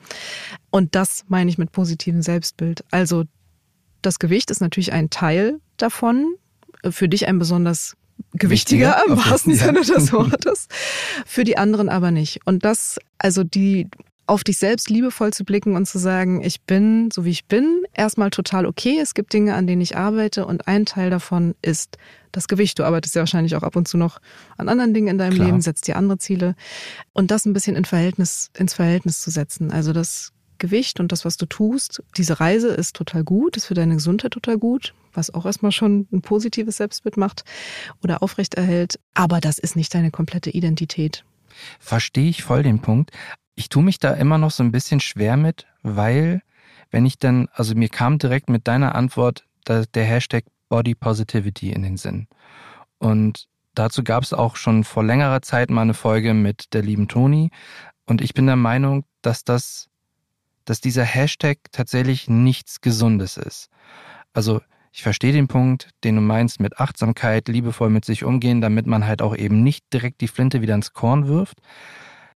[0.69, 2.84] Und das meine ich mit positivem Selbstbild.
[2.91, 3.25] Also
[4.01, 6.36] das Gewicht ist natürlich ein Teil davon,
[6.89, 7.95] für dich ein besonders
[8.34, 9.65] gewichtiger, Wichtiger, im wahrsten ja.
[9.65, 10.67] Sinne des Wortes,
[11.25, 12.39] für die anderen aber nicht.
[12.45, 13.89] Und das, also die
[14.27, 17.83] auf dich selbst liebevoll zu blicken und zu sagen, ich bin so wie ich bin,
[17.93, 18.99] erstmal total okay.
[18.99, 21.97] Es gibt Dinge, an denen ich arbeite und ein Teil davon ist
[22.31, 22.79] das Gewicht.
[22.79, 24.19] Du arbeitest ja wahrscheinlich auch ab und zu noch
[24.57, 25.47] an anderen Dingen in deinem Klar.
[25.47, 26.55] Leben, setzt dir andere Ziele
[27.13, 29.71] und das ein bisschen in Verhältnis, ins Verhältnis zu setzen.
[29.71, 33.73] Also das Gewicht und das, was du tust, diese Reise ist total gut, ist für
[33.73, 37.43] deine Gesundheit total gut, was auch erstmal schon ein positives Selbstbild macht
[38.01, 38.99] oder aufrechterhält.
[39.13, 41.25] Aber das ist nicht deine komplette Identität.
[41.79, 43.11] Verstehe ich voll den Punkt
[43.56, 46.41] ich tue mich da immer noch so ein bisschen schwer mit, weil
[46.91, 51.82] wenn ich dann, also mir kam direkt mit deiner Antwort der Hashtag Body Positivity in
[51.82, 52.28] den Sinn.
[53.00, 57.08] Und dazu gab es auch schon vor längerer Zeit mal eine Folge mit der lieben
[57.08, 57.52] Toni.
[58.06, 59.89] Und ich bin der Meinung, dass das,
[60.65, 63.70] dass dieser Hashtag tatsächlich nichts Gesundes ist.
[64.34, 68.86] Also ich verstehe den Punkt, den du meinst mit Achtsamkeit, liebevoll mit sich umgehen, damit
[68.86, 71.60] man halt auch eben nicht direkt die Flinte wieder ins Korn wirft,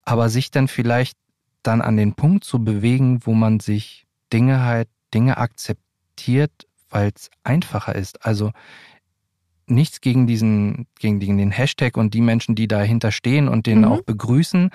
[0.10, 1.17] aber sich dann vielleicht
[1.63, 6.52] dann an den Punkt zu bewegen, wo man sich Dinge halt, Dinge akzeptiert,
[6.89, 8.26] weil es einfacher ist.
[8.26, 8.52] Also
[9.67, 13.86] nichts gegen diesen, gegen den Hashtag und die Menschen, die dahinter stehen und den mhm.
[13.86, 14.72] auch begrüßen.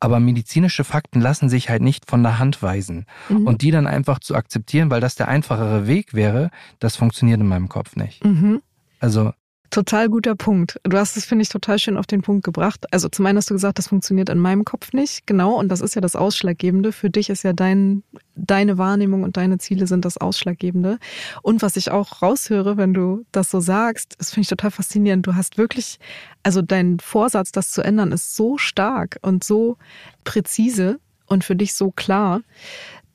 [0.00, 3.06] Aber medizinische Fakten lassen sich halt nicht von der Hand weisen.
[3.28, 3.46] Mhm.
[3.46, 7.46] Und die dann einfach zu akzeptieren, weil das der einfachere Weg wäre, das funktioniert in
[7.46, 8.24] meinem Kopf nicht.
[8.24, 8.60] Mhm.
[9.00, 9.32] Also
[9.72, 10.78] Total guter Punkt.
[10.82, 12.84] Du hast es, finde ich, total schön auf den Punkt gebracht.
[12.92, 15.26] Also zum einen hast du gesagt, das funktioniert in meinem Kopf nicht.
[15.26, 15.54] Genau.
[15.54, 16.92] Und das ist ja das Ausschlaggebende.
[16.92, 18.02] Für dich ist ja dein,
[18.34, 20.98] deine Wahrnehmung und deine Ziele sind das Ausschlaggebende.
[21.40, 25.26] Und was ich auch raushöre, wenn du das so sagst, das finde ich total faszinierend.
[25.26, 25.98] Du hast wirklich,
[26.42, 29.78] also dein Vorsatz, das zu ändern, ist so stark und so
[30.24, 32.42] präzise und für dich so klar,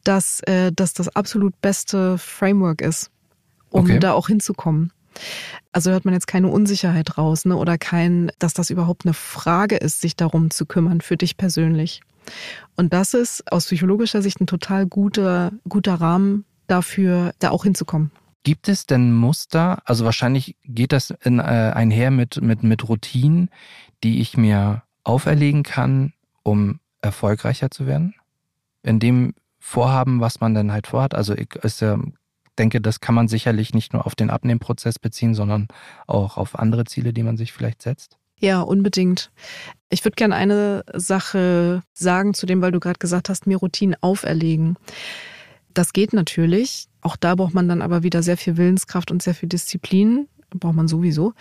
[0.04, 3.12] dass, äh, dass das absolut beste Framework ist,
[3.70, 4.00] um okay.
[4.00, 4.92] da auch hinzukommen.
[5.72, 7.56] Also hört man jetzt keine Unsicherheit raus, ne?
[7.56, 12.02] Oder kein, dass das überhaupt eine Frage ist, sich darum zu kümmern für dich persönlich.
[12.76, 18.12] Und das ist aus psychologischer Sicht ein total guter, guter Rahmen dafür, da auch hinzukommen.
[18.44, 19.80] Gibt es denn Muster?
[19.86, 23.50] Also wahrscheinlich geht das in, äh, einher mit, mit, mit Routinen,
[24.04, 28.14] die ich mir auferlegen kann, um erfolgreicher zu werden?
[28.84, 31.14] In dem Vorhaben, was man dann halt vorhat.
[31.14, 32.00] Also ist ja
[32.58, 35.68] denke, das kann man sicherlich nicht nur auf den Abnehmprozess beziehen, sondern
[36.08, 38.18] auch auf andere Ziele, die man sich vielleicht setzt.
[38.40, 39.32] Ja, unbedingt.
[39.90, 43.96] Ich würde gerne eine Sache sagen zu dem, weil du gerade gesagt hast, mir Routinen
[44.02, 44.78] auferlegen.
[45.74, 46.88] Das geht natürlich.
[47.02, 50.28] Auch da braucht man dann aber wieder sehr viel Willenskraft und sehr viel Disziplin.
[50.52, 51.34] Braucht man sowieso.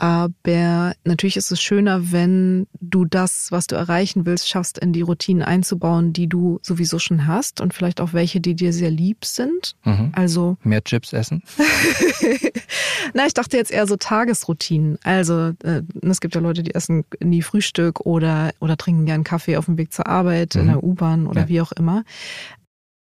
[0.00, 5.00] Aber natürlich ist es schöner, wenn du das, was du erreichen willst, schaffst, in die
[5.00, 9.24] Routinen einzubauen, die du sowieso schon hast und vielleicht auch welche, die dir sehr lieb
[9.24, 9.74] sind.
[9.84, 10.12] Mhm.
[10.14, 11.42] Also mehr Chips essen.
[13.14, 14.98] Na, ich dachte jetzt eher so Tagesroutinen.
[15.02, 19.56] Also äh, es gibt ja Leute, die essen nie Frühstück oder oder trinken gern Kaffee
[19.56, 20.60] auf dem Weg zur Arbeit mhm.
[20.60, 21.48] in der U-Bahn oder ja.
[21.48, 22.04] wie auch immer.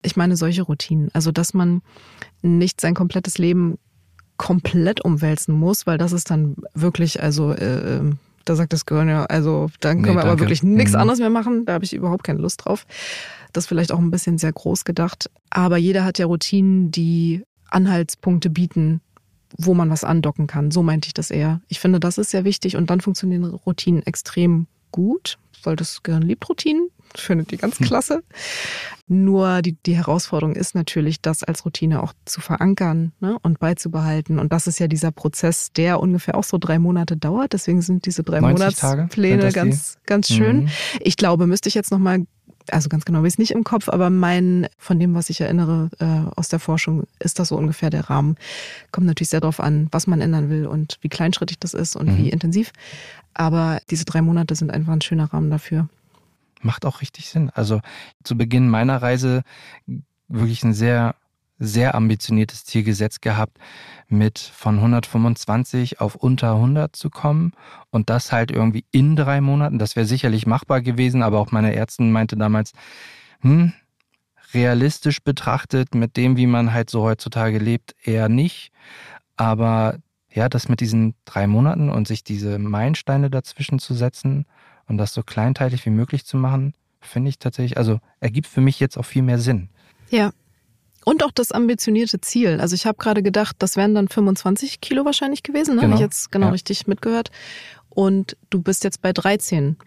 [0.02, 1.12] Ich meine solche Routinen.
[1.14, 1.84] Also dass man
[2.42, 3.78] nicht sein komplettes Leben
[4.42, 9.08] komplett umwälzen muss, weil das ist dann wirklich, also äh, ähm, da sagt das Gehirn
[9.08, 11.00] ja, also dann können nee, wir aber wirklich nichts mhm.
[11.00, 11.66] anderes mehr machen.
[11.66, 12.88] Da habe ich überhaupt keine Lust drauf.
[13.54, 15.30] Das ist vielleicht auch ein bisschen sehr groß gedacht.
[15.52, 19.02] Aber jeder hat ja Routinen, die Anhaltspunkte bieten,
[19.60, 20.72] wo man was andocken kann.
[20.72, 21.62] So meinte ich das eher.
[21.68, 26.24] Ich finde, das ist sehr wichtig und dann funktionieren Routinen extrem gut, weil das Gehirn
[26.24, 27.86] liebt Routinen findet die ganz hm.
[27.86, 28.24] klasse.
[29.08, 34.40] Nur die, die Herausforderung ist natürlich, das als Routine auch zu verankern ne, und beizubehalten.
[34.40, 37.52] Und das ist ja dieser Prozess, der ungefähr auch so drei Monate dauert.
[37.52, 40.64] Deswegen sind diese drei Monatspläne ganz, ganz schön.
[40.64, 40.70] Mhm.
[41.02, 42.26] Ich glaube, müsste ich jetzt nochmal
[42.70, 45.90] also ganz genau weiß ich nicht im Kopf, aber mein, von dem, was ich erinnere
[46.00, 48.36] äh, aus der Forschung, ist das so ungefähr der Rahmen.
[48.92, 52.08] Kommt natürlich sehr darauf an, was man ändern will und wie kleinschrittig das ist und
[52.08, 52.18] mhm.
[52.18, 52.72] wie intensiv.
[53.34, 55.90] Aber diese drei Monate sind einfach ein schöner Rahmen dafür
[56.64, 57.50] macht auch richtig Sinn.
[57.54, 57.82] Also
[58.24, 59.44] zu Beginn meiner Reise
[60.28, 61.16] wirklich ein sehr,
[61.60, 63.58] sehr ambitioniertes Ziel gesetzt gehabt,
[64.08, 67.54] mit von 125 auf unter 100 zu kommen
[67.92, 69.80] und das halt irgendwie in drei Monaten.
[69.80, 72.74] Das wäre sicherlich machbar gewesen, aber auch meine Ärztin meinte damals,
[73.42, 73.74] hm,
[74.54, 78.72] realistisch betrachtet mit dem, wie man halt so heutzutage lebt, eher nicht.
[79.38, 79.98] Aber
[80.34, 84.46] ja, das mit diesen drei Monaten und sich diese Meilensteine dazwischen zu setzen,
[84.92, 88.80] und das so kleinteilig wie möglich zu machen, finde ich tatsächlich, also ergibt für mich
[88.80, 89.70] jetzt auch viel mehr Sinn.
[90.10, 90.32] Ja.
[91.04, 92.60] Und auch das ambitionierte Ziel.
[92.62, 95.82] Also ich habe gerade gedacht, das wären dann 25 Kilo wahrscheinlich gewesen, ne?
[95.82, 95.94] Genau.
[95.94, 96.52] habe ich jetzt genau ja.
[96.52, 97.32] richtig mitgehört.
[97.90, 99.78] Und du bist jetzt bei 13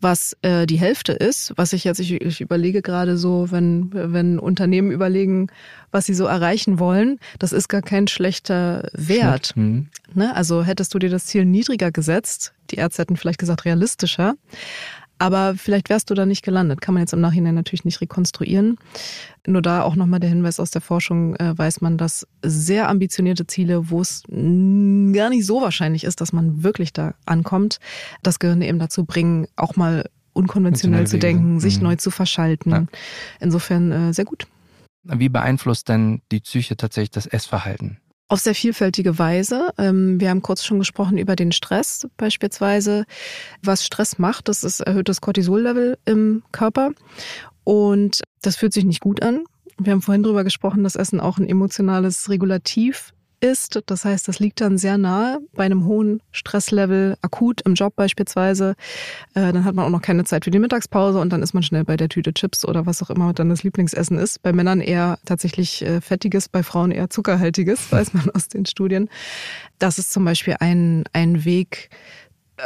[0.00, 4.38] was äh, die Hälfte ist, was ich jetzt, ich, ich überlege gerade so, wenn, wenn
[4.38, 5.48] Unternehmen überlegen,
[5.90, 9.56] was sie so erreichen wollen, das ist gar kein schlechter Wert.
[9.56, 9.88] Mhm.
[10.14, 10.34] Ne?
[10.34, 14.34] Also hättest du dir das Ziel niedriger gesetzt, die Ärzte hätten vielleicht gesagt realistischer,
[15.20, 16.80] aber vielleicht wärst du da nicht gelandet.
[16.80, 18.78] Kann man jetzt im Nachhinein natürlich nicht rekonstruieren.
[19.46, 23.46] Nur da auch nochmal der Hinweis aus der Forschung, äh, weiß man, dass sehr ambitionierte
[23.46, 27.80] Ziele, wo es gar nicht so wahrscheinlich ist, dass man wirklich da ankommt,
[28.22, 31.60] das Gehirn eben dazu bringen, auch mal unkonventionell zu denken, Wege.
[31.60, 31.82] sich mhm.
[31.82, 32.72] neu zu verschalten.
[32.72, 32.86] Ja.
[33.40, 34.46] Insofern äh, sehr gut.
[35.02, 37.98] Wie beeinflusst denn die Psyche tatsächlich das Essverhalten?
[38.30, 39.70] Auf sehr vielfältige Weise.
[39.76, 43.04] Ähm, wir haben kurz schon gesprochen über den Stress beispielsweise.
[43.60, 46.92] Was Stress macht, das ist erhöhtes Cortisollevel im Körper.
[47.64, 49.42] Und das fühlt sich nicht gut an.
[49.78, 53.80] Wir haben vorhin darüber gesprochen, dass Essen auch ein emotionales Regulativ isst.
[53.86, 58.74] Das heißt, das liegt dann sehr nahe bei einem hohen Stresslevel, akut im Job beispielsweise.
[59.34, 61.62] Äh, dann hat man auch noch keine Zeit für die Mittagspause und dann ist man
[61.62, 64.42] schnell bei der Tüte Chips oder was auch immer dann das Lieblingsessen ist.
[64.42, 69.08] Bei Männern eher tatsächlich äh, fettiges, bei Frauen eher zuckerhaltiges, weiß man aus den Studien.
[69.78, 71.90] Das ist zum Beispiel ein, ein Weg,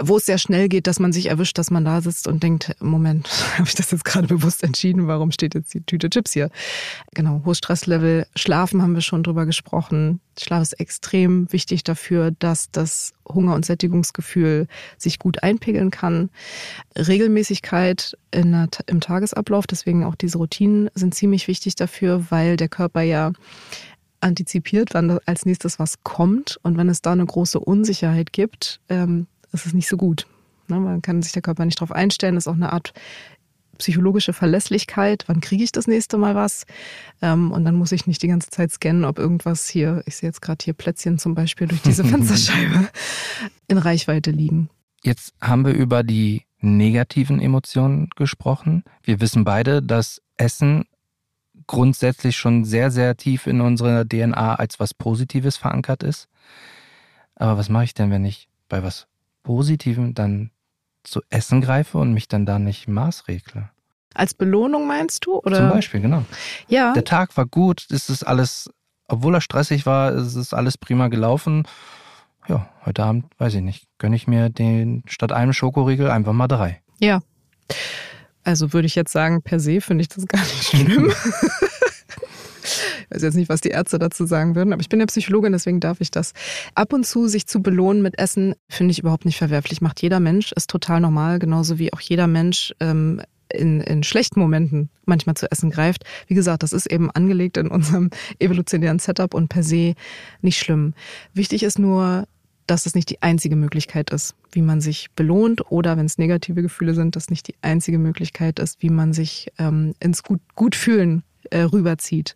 [0.01, 2.75] wo es sehr schnell geht, dass man sich erwischt, dass man da sitzt und denkt,
[2.81, 3.29] Moment,
[3.59, 5.07] habe ich das jetzt gerade bewusst entschieden?
[5.07, 6.51] Warum steht jetzt die Tüte Chips hier?
[7.15, 8.27] Genau, hohes Stresslevel.
[8.37, 10.21] Schlafen haben wir schon drüber gesprochen.
[10.39, 14.67] Schlaf ist extrem wichtig dafür, dass das Hunger- und Sättigungsgefühl
[14.99, 16.31] sich gut einpegeln kann.
[16.97, 23.03] Regelmäßigkeit der, im Tagesablauf, deswegen auch diese Routinen sind ziemlich wichtig dafür, weil der Körper
[23.03, 23.33] ja
[24.21, 26.59] antizipiert, wann als nächstes was kommt.
[26.63, 30.27] Und wenn es da eine große Unsicherheit gibt, ähm, das ist nicht so gut.
[30.67, 30.81] Ne?
[30.81, 32.35] Man kann sich der Körper nicht darauf einstellen.
[32.35, 32.93] Das ist auch eine Art
[33.79, 35.23] psychologische Verlässlichkeit.
[35.29, 36.67] Wann kriege ich das nächste Mal was?
[37.23, 40.29] Ähm, und dann muss ich nicht die ganze Zeit scannen, ob irgendwas hier, ich sehe
[40.29, 42.89] jetzt gerade hier Plätzchen zum Beispiel durch diese Fensterscheibe,
[43.69, 44.71] in Reichweite liegen.
[45.05, 48.83] Jetzt haben wir über die negativen Emotionen gesprochen.
[49.05, 50.87] Wir wissen beide, dass Essen
[51.69, 56.29] grundsätzlich schon sehr, sehr tief in unserer DNA als was Positives verankert ist.
[57.37, 59.07] Aber was mache ich denn, wenn ich bei was
[59.45, 60.51] Positiven dann
[61.05, 63.71] zu essen greife und mich dann da nicht maßregle.
[64.15, 65.39] Als Belohnung meinst du?
[65.39, 65.59] Oder?
[65.59, 66.25] Zum Beispiel, genau.
[66.67, 66.93] Ja.
[66.95, 68.71] Der Tag war gut, es ist alles,
[69.07, 71.65] obwohl er stressig war, es ist alles prima gelaufen.
[72.49, 76.49] Ja, heute Abend, weiß ich nicht, gönne ich mir den statt einem Schokoriegel einfach mal
[76.49, 76.83] drei.
[76.99, 77.21] Ja.
[78.45, 81.13] Also würde ich jetzt sagen, per se finde ich das gar nicht schlimm.
[83.05, 85.53] Ich weiß jetzt nicht, was die Ärzte dazu sagen würden, aber ich bin ja Psychologin,
[85.53, 86.33] deswegen darf ich das.
[86.75, 89.81] Ab und zu sich zu belohnen mit Essen, finde ich überhaupt nicht verwerflich.
[89.81, 94.41] Macht jeder Mensch, ist total normal, genauso wie auch jeder Mensch ähm, in, in schlechten
[94.41, 96.05] Momenten manchmal zu essen greift.
[96.27, 99.95] Wie gesagt, das ist eben angelegt in unserem evolutionären Setup und per se
[100.43, 100.95] nicht schlimm.
[101.33, 102.27] Wichtig ist nur,
[102.67, 106.63] dass es nicht die einzige Möglichkeit ist, wie man sich belohnt oder wenn es negative
[106.63, 110.75] Gefühle sind, dass nicht die einzige Möglichkeit ist, wie man sich ähm, ins gut, gut
[110.75, 112.35] fühlen äh, rüberzieht.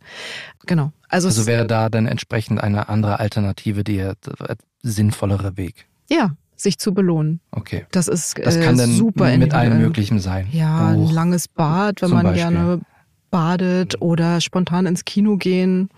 [0.67, 0.93] Genau.
[1.09, 4.15] Also, also wäre da dann entsprechend eine andere Alternative, die äh,
[4.83, 5.87] sinnvollere Weg.
[6.11, 7.41] Ja, sich zu belohnen.
[7.51, 7.87] Okay.
[7.91, 10.49] Das ist das kann äh, dann super mit allem Möglichen sein.
[10.53, 12.43] Ja, Buch, ein langes Bad, wenn man Beispiel.
[12.43, 12.81] gerne
[13.31, 15.91] badet oder spontan ins Kino gehen,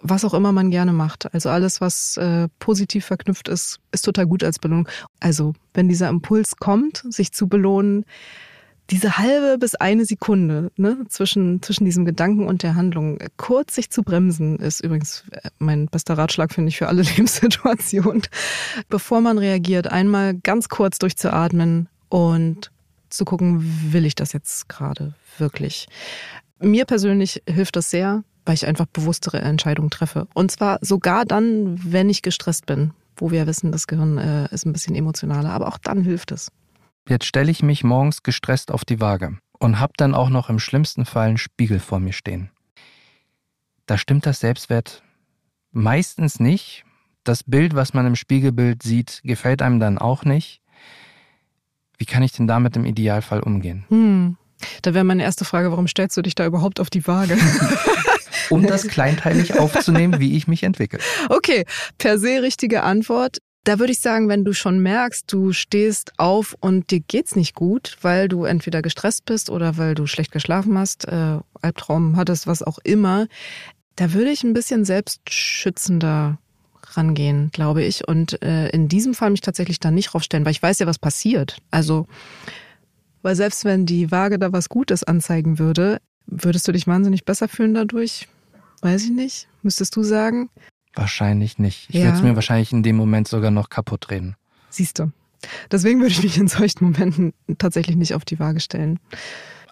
[0.00, 1.32] was auch immer man gerne macht.
[1.32, 4.88] Also alles, was äh, positiv verknüpft ist, ist total gut als Belohnung.
[5.20, 8.04] Also wenn dieser Impuls kommt, sich zu belohnen,
[8.92, 13.90] diese halbe bis eine Sekunde ne, zwischen, zwischen diesem Gedanken und der Handlung, kurz sich
[13.90, 18.22] zu bremsen, ist übrigens äh, mein bester Ratschlag, finde ich, für alle Lebenssituationen.
[18.90, 22.70] Bevor man reagiert, einmal ganz kurz durchzuatmen und
[23.08, 25.88] zu gucken, will ich das jetzt gerade wirklich?
[26.60, 30.28] Mir persönlich hilft das sehr, weil ich einfach bewusstere Entscheidungen treffe.
[30.34, 34.66] Und zwar sogar dann, wenn ich gestresst bin, wo wir wissen, das Gehirn äh, ist
[34.66, 36.50] ein bisschen emotionaler, aber auch dann hilft es.
[37.08, 40.58] Jetzt stelle ich mich morgens gestresst auf die Waage und habe dann auch noch im
[40.58, 42.50] schlimmsten Fall einen Spiegel vor mir stehen.
[43.86, 45.02] Da stimmt das Selbstwert
[45.72, 46.84] meistens nicht.
[47.24, 50.60] Das Bild, was man im Spiegelbild sieht, gefällt einem dann auch nicht.
[51.98, 53.84] Wie kann ich denn damit im Idealfall umgehen?
[53.88, 54.36] Hm.
[54.82, 57.36] Da wäre meine erste Frage, warum stellst du dich da überhaupt auf die Waage?
[58.50, 60.98] um das kleinteilig aufzunehmen, wie ich mich entwickle.
[61.28, 61.64] Okay,
[61.98, 63.38] per se richtige Antwort.
[63.64, 67.54] Da würde ich sagen, wenn du schon merkst, du stehst auf und dir geht's nicht
[67.54, 72.48] gut, weil du entweder gestresst bist oder weil du schlecht geschlafen hast, äh, Albtraum hattest,
[72.48, 73.28] was auch immer,
[73.94, 76.38] da würde ich ein bisschen selbstschützender
[76.96, 78.08] rangehen, glaube ich.
[78.08, 80.98] Und äh, in diesem Fall mich tatsächlich da nicht raufstellen, weil ich weiß ja, was
[80.98, 81.58] passiert.
[81.70, 82.06] Also,
[83.22, 87.46] weil selbst wenn die Waage da was Gutes anzeigen würde, würdest du dich wahnsinnig besser
[87.46, 88.28] fühlen dadurch?
[88.80, 89.48] Weiß ich nicht.
[89.62, 90.50] Müsstest du sagen?
[90.94, 91.88] Wahrscheinlich nicht.
[91.88, 92.04] Ich ja.
[92.04, 94.36] würde es mir wahrscheinlich in dem Moment sogar noch kaputt reden.
[94.70, 95.10] Siehst du.
[95.70, 98.98] Deswegen würde ich mich in solchen Momenten tatsächlich nicht auf die Waage stellen.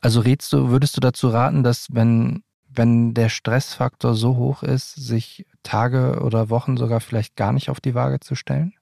[0.01, 4.95] Also rätst du, würdest du dazu raten, dass wenn, wenn der Stressfaktor so hoch ist,
[4.95, 8.73] sich Tage oder Wochen sogar vielleicht gar nicht auf die Waage zu stellen?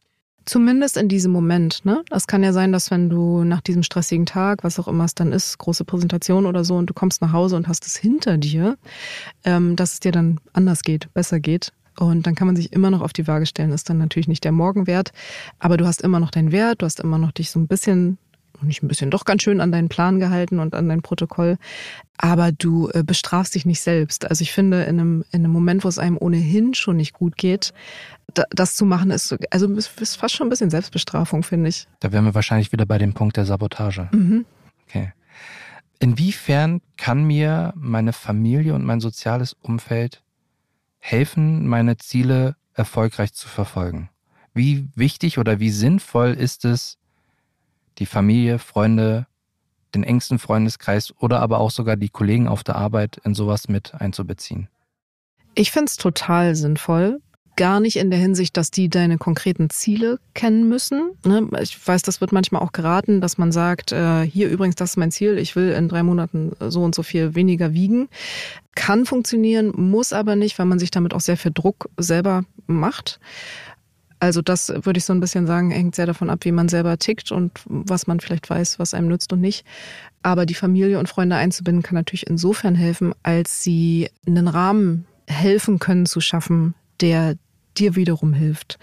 [0.44, 1.84] Zumindest in diesem Moment.
[1.84, 2.02] Ne?
[2.08, 5.14] Das kann ja sein, dass wenn du nach diesem stressigen Tag, was auch immer es
[5.14, 8.38] dann ist, große Präsentation oder so, und du kommst nach Hause und hast es hinter
[8.38, 8.78] dir,
[9.44, 11.72] ähm, dass es dir dann anders geht, besser geht.
[11.98, 13.72] Und dann kann man sich immer noch auf die Waage stellen.
[13.72, 15.12] Ist dann natürlich nicht der Morgenwert,
[15.58, 18.18] aber du hast immer noch deinen Wert, du hast immer noch dich so ein bisschen,
[18.62, 21.58] nicht ein bisschen, doch ganz schön an deinen Plan gehalten und an dein Protokoll.
[22.16, 24.28] Aber du äh, bestrafst dich nicht selbst.
[24.30, 27.36] Also ich finde, in einem, in einem Moment, wo es einem ohnehin schon nicht gut
[27.36, 27.72] geht,
[28.50, 31.88] das zu machen, ist, also ist fast schon ein bisschen Selbstbestrafung, finde ich.
[32.00, 34.08] Da wären wir wahrscheinlich wieder bei dem Punkt der Sabotage.
[34.12, 34.44] Mhm.
[34.86, 35.12] Okay.
[35.98, 40.22] Inwiefern kann mir meine Familie und mein soziales Umfeld
[40.98, 44.10] helfen, meine Ziele erfolgreich zu verfolgen?
[44.54, 46.98] Wie wichtig oder wie sinnvoll ist es,
[47.98, 49.26] die Familie, Freunde,
[49.94, 53.94] den engsten Freundeskreis oder aber auch sogar die Kollegen auf der Arbeit in sowas mit
[53.94, 54.68] einzubeziehen?
[55.54, 57.20] Ich finde es total sinnvoll.
[57.58, 61.10] Gar nicht in der Hinsicht, dass die deine konkreten Ziele kennen müssen.
[61.26, 61.48] Ne?
[61.60, 64.96] Ich weiß, das wird manchmal auch geraten, dass man sagt, äh, hier übrigens, das ist
[64.96, 68.08] mein Ziel, ich will in drei Monaten so und so viel weniger wiegen.
[68.76, 73.18] Kann funktionieren, muss aber nicht, weil man sich damit auch sehr viel Druck selber macht.
[74.20, 76.96] Also das würde ich so ein bisschen sagen, hängt sehr davon ab, wie man selber
[76.96, 79.66] tickt und was man vielleicht weiß, was einem nützt und nicht.
[80.22, 85.80] Aber die Familie und Freunde einzubinden kann natürlich insofern helfen, als sie einen Rahmen helfen
[85.80, 87.34] können zu schaffen, der
[87.78, 88.78] dir wiederum hilft.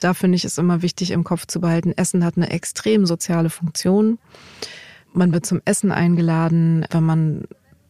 [0.00, 3.50] Da finde ich es immer wichtig im Kopf zu behalten, Essen hat eine extrem soziale
[3.50, 4.18] Funktion.
[5.12, 7.44] Man wird zum Essen eingeladen, wenn man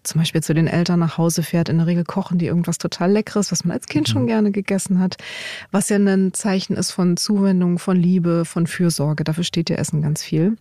[0.07, 3.11] zum Beispiel zu den Eltern nach Hause fährt, in der Regel kochen die irgendwas total
[3.11, 4.13] Leckeres, was man als Kind mhm.
[4.13, 5.17] schon gerne gegessen hat,
[5.71, 9.25] was ja ein Zeichen ist von Zuwendung, von Liebe, von Fürsorge.
[9.25, 10.57] Dafür steht ja Essen ganz viel.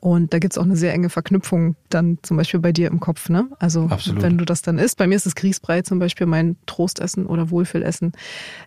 [0.00, 3.28] Und da gibt's auch eine sehr enge Verknüpfung dann zum Beispiel bei dir im Kopf.
[3.28, 3.48] Ne?
[3.58, 4.22] Also Absolut.
[4.22, 7.50] wenn du das dann isst, bei mir ist es Grießbrei zum Beispiel, mein Trostessen oder
[7.50, 8.12] Wohlfühlessen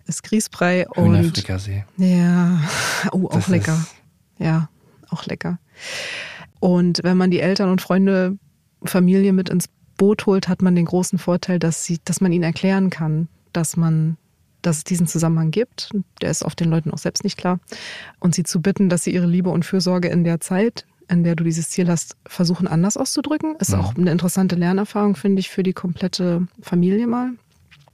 [0.07, 0.87] ist Grießbrei.
[0.89, 1.37] Und
[1.97, 2.61] Ja,
[3.11, 3.85] oh, auch das lecker.
[4.37, 4.69] Ja,
[5.09, 5.59] auch lecker.
[6.59, 8.37] Und wenn man die Eltern und Freunde,
[8.83, 12.43] Familie mit ins Boot holt, hat man den großen Vorteil, dass, sie, dass man ihnen
[12.43, 14.17] erklären kann, dass man
[14.61, 15.91] dass es diesen Zusammenhang gibt.
[16.21, 17.59] Der ist oft den Leuten auch selbst nicht klar.
[18.19, 21.35] Und sie zu bitten, dass sie ihre Liebe und Fürsorge in der Zeit, in der
[21.35, 23.55] du dieses Ziel hast, versuchen anders auszudrücken.
[23.59, 23.79] Ist ja.
[23.79, 27.31] auch eine interessante Lernerfahrung, finde ich, für die komplette Familie mal.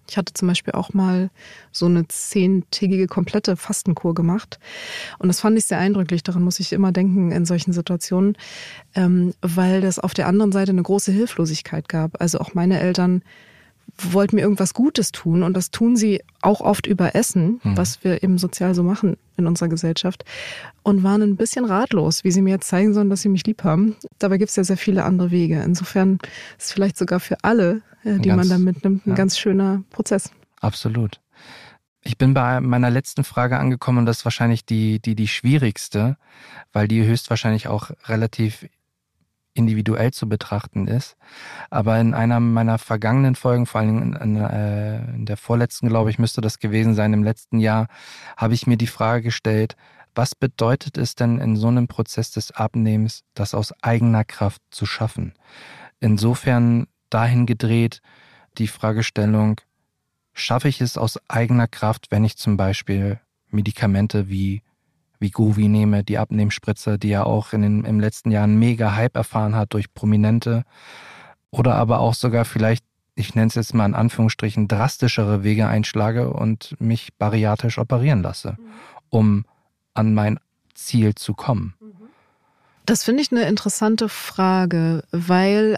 [0.08, 1.32] Ich hatte zum Beispiel auch mal
[1.72, 4.60] so eine zehntägige komplette Fastenkur gemacht.
[5.18, 6.22] Und das fand ich sehr eindrücklich.
[6.22, 8.38] Daran muss ich immer denken in solchen Situationen,
[8.94, 12.22] ähm, weil das auf der anderen Seite eine große Hilflosigkeit gab.
[12.22, 13.24] Also auch meine Eltern
[13.98, 17.78] wollten mir irgendwas Gutes tun und das tun sie auch oft über Essen, mhm.
[17.78, 20.24] was wir eben sozial so machen in unserer Gesellschaft
[20.84, 23.64] und waren ein bisschen ratlos, wie sie mir jetzt zeigen sollen, dass sie mich lieb
[23.64, 23.96] haben.
[24.20, 25.62] Dabei gibt es ja sehr viele andere Wege.
[25.64, 26.20] Insofern
[26.58, 29.16] ist es vielleicht sogar für alle, äh, die ganz, man da mitnimmt, ein ja.
[29.16, 30.32] ganz schöner Prozess.
[30.62, 31.20] Absolut.
[32.04, 36.18] Ich bin bei meiner letzten Frage angekommen und das ist wahrscheinlich die, die, die schwierigste,
[36.72, 38.68] weil die höchstwahrscheinlich auch relativ
[39.56, 41.16] individuell zu betrachten ist.
[41.72, 46.12] Aber in einer meiner vergangenen Folgen, vor allem in, in, äh, in der vorletzten, glaube
[46.12, 47.88] ich, müsste das gewesen sein, im letzten Jahr,
[48.38, 49.76] habe ich mir die Frage gestellt,
[50.14, 54.86] was bedeutet es denn in so einem Prozess des Abnehmens, das aus eigener Kraft zu
[54.86, 55.34] schaffen?
[56.00, 58.02] Insofern dahin gedreht
[58.58, 59.60] die Fragestellung,
[60.34, 64.62] schaffe ich es aus eigener Kraft, wenn ich zum Beispiel Medikamente wie
[65.20, 68.96] wie Govi nehme, die Abnehmspritze, die ja auch in den, im letzten Jahr einen mega
[68.96, 70.64] Hype erfahren hat durch Prominente.
[71.52, 72.86] Oder aber auch sogar vielleicht,
[73.16, 78.58] ich nenne es jetzt mal in Anführungsstrichen, drastischere Wege einschlage und mich bariatisch operieren lasse,
[78.60, 78.66] mhm.
[79.10, 79.46] um
[79.94, 80.40] an mein
[80.74, 81.76] Ziel zu kommen.
[82.86, 85.78] Das finde ich eine interessante Frage, weil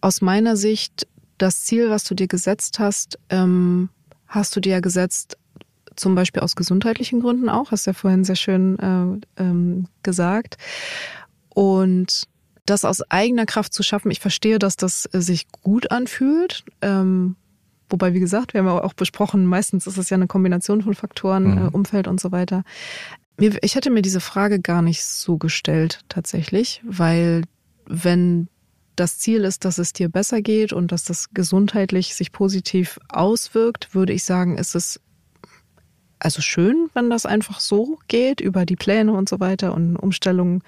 [0.00, 1.06] aus meiner Sicht
[1.38, 3.88] das Ziel, was du dir gesetzt hast, ähm,
[4.26, 5.36] hast du dir ja gesetzt
[6.00, 10.56] zum Beispiel aus gesundheitlichen Gründen auch, hast du ja vorhin sehr schön äh, ähm, gesagt.
[11.50, 12.24] Und
[12.66, 16.64] das aus eigener Kraft zu schaffen, ich verstehe, dass das sich gut anfühlt.
[16.82, 17.36] Ähm,
[17.88, 20.94] wobei, wie gesagt, wir haben ja auch besprochen, meistens ist es ja eine Kombination von
[20.94, 21.58] Faktoren, mhm.
[21.58, 22.64] äh, Umfeld und so weiter.
[23.38, 27.42] Ich hätte mir diese Frage gar nicht so gestellt tatsächlich, weil
[27.86, 28.48] wenn
[28.96, 33.94] das Ziel ist, dass es dir besser geht und dass das gesundheitlich sich positiv auswirkt,
[33.94, 35.00] würde ich sagen, ist es
[36.20, 40.62] also schön, wenn das einfach so geht, über die Pläne und so weiter und Umstellungen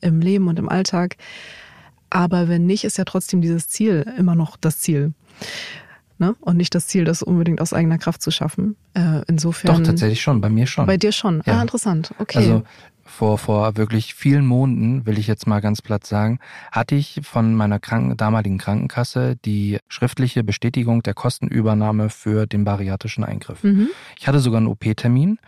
[0.00, 1.16] im Leben und im Alltag.
[2.10, 5.12] Aber wenn nicht, ist ja trotzdem dieses Ziel immer noch das Ziel.
[6.18, 6.34] Ne?
[6.40, 8.76] Und nicht das Ziel, das unbedingt aus eigener Kraft zu schaffen.
[8.94, 9.76] Äh, insofern.
[9.76, 10.86] Doch, tatsächlich schon, bei mir schon.
[10.86, 11.42] Bei dir schon.
[11.46, 11.58] Ja.
[11.58, 12.12] Ah, interessant.
[12.18, 12.38] Okay.
[12.38, 12.62] Also
[13.08, 16.38] vor, vor wirklich vielen Monaten, will ich jetzt mal ganz platt sagen,
[16.70, 23.24] hatte ich von meiner Kranken, damaligen Krankenkasse die schriftliche Bestätigung der Kostenübernahme für den bariatrischen
[23.24, 23.64] Eingriff.
[23.64, 23.88] Mhm.
[24.18, 25.38] Ich hatte sogar einen OP-Termin,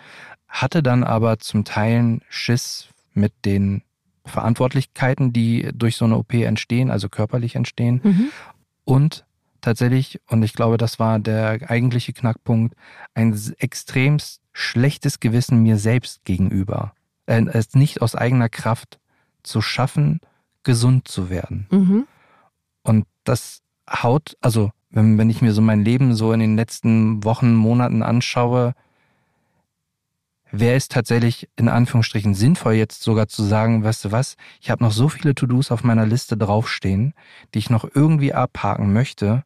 [0.48, 3.82] hatte dann aber zum Teil Schiss mit den
[4.24, 8.00] Verantwortlichkeiten, die durch so eine OP entstehen, also körperlich entstehen.
[8.02, 8.28] Mhm.
[8.84, 9.24] Und
[9.60, 12.74] tatsächlich, und ich glaube, das war der eigentliche Knackpunkt,
[13.14, 16.92] ein extremst schlechtes Gewissen mir selbst gegenüber
[17.30, 18.98] äh, es nicht aus eigener Kraft
[19.42, 20.20] zu schaffen,
[20.64, 21.66] gesund zu werden.
[21.70, 22.06] Mhm.
[22.82, 27.24] Und das haut, also wenn, wenn ich mir so mein Leben so in den letzten
[27.24, 28.74] Wochen, Monaten anschaue,
[30.50, 34.82] wäre es tatsächlich in Anführungsstrichen sinnvoll, jetzt sogar zu sagen, weißt du was, ich habe
[34.82, 37.14] noch so viele To-Dos auf meiner Liste draufstehen,
[37.54, 39.44] die ich noch irgendwie abhaken möchte,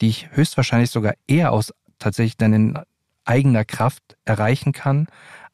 [0.00, 2.78] die ich höchstwahrscheinlich sogar eher aus tatsächlich dann in
[3.24, 5.08] eigener Kraft erreichen kann,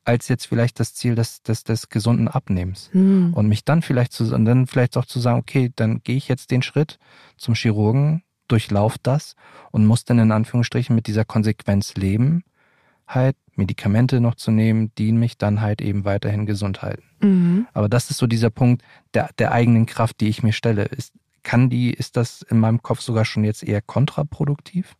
[0.05, 2.89] als jetzt vielleicht das Ziel des, des, des gesunden Abnehmens.
[2.93, 3.35] Hm.
[3.35, 6.29] Und mich dann vielleicht zu, und dann vielleicht auch zu sagen, okay, dann gehe ich
[6.29, 6.99] jetzt den Schritt
[7.37, 9.37] zum Chirurgen, durchlauf das
[9.71, 12.43] und muss dann in Anführungsstrichen mit dieser Konsequenz leben,
[13.07, 17.05] halt Medikamente noch zu nehmen, die mich dann halt eben weiterhin gesund halten.
[17.21, 17.67] Mhm.
[17.73, 18.83] Aber das ist so dieser Punkt
[19.15, 20.85] der, der eigenen Kraft, die ich mir stelle.
[20.85, 24.97] Ist, kann die, ist das in meinem Kopf sogar schon jetzt eher kontraproduktiv?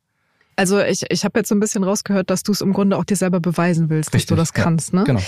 [0.61, 3.05] Also ich, ich habe jetzt so ein bisschen rausgehört, dass du es im Grunde auch
[3.05, 5.05] dir selber beweisen willst, Richtig, dass du das ja, kannst, ne?
[5.05, 5.23] Genau.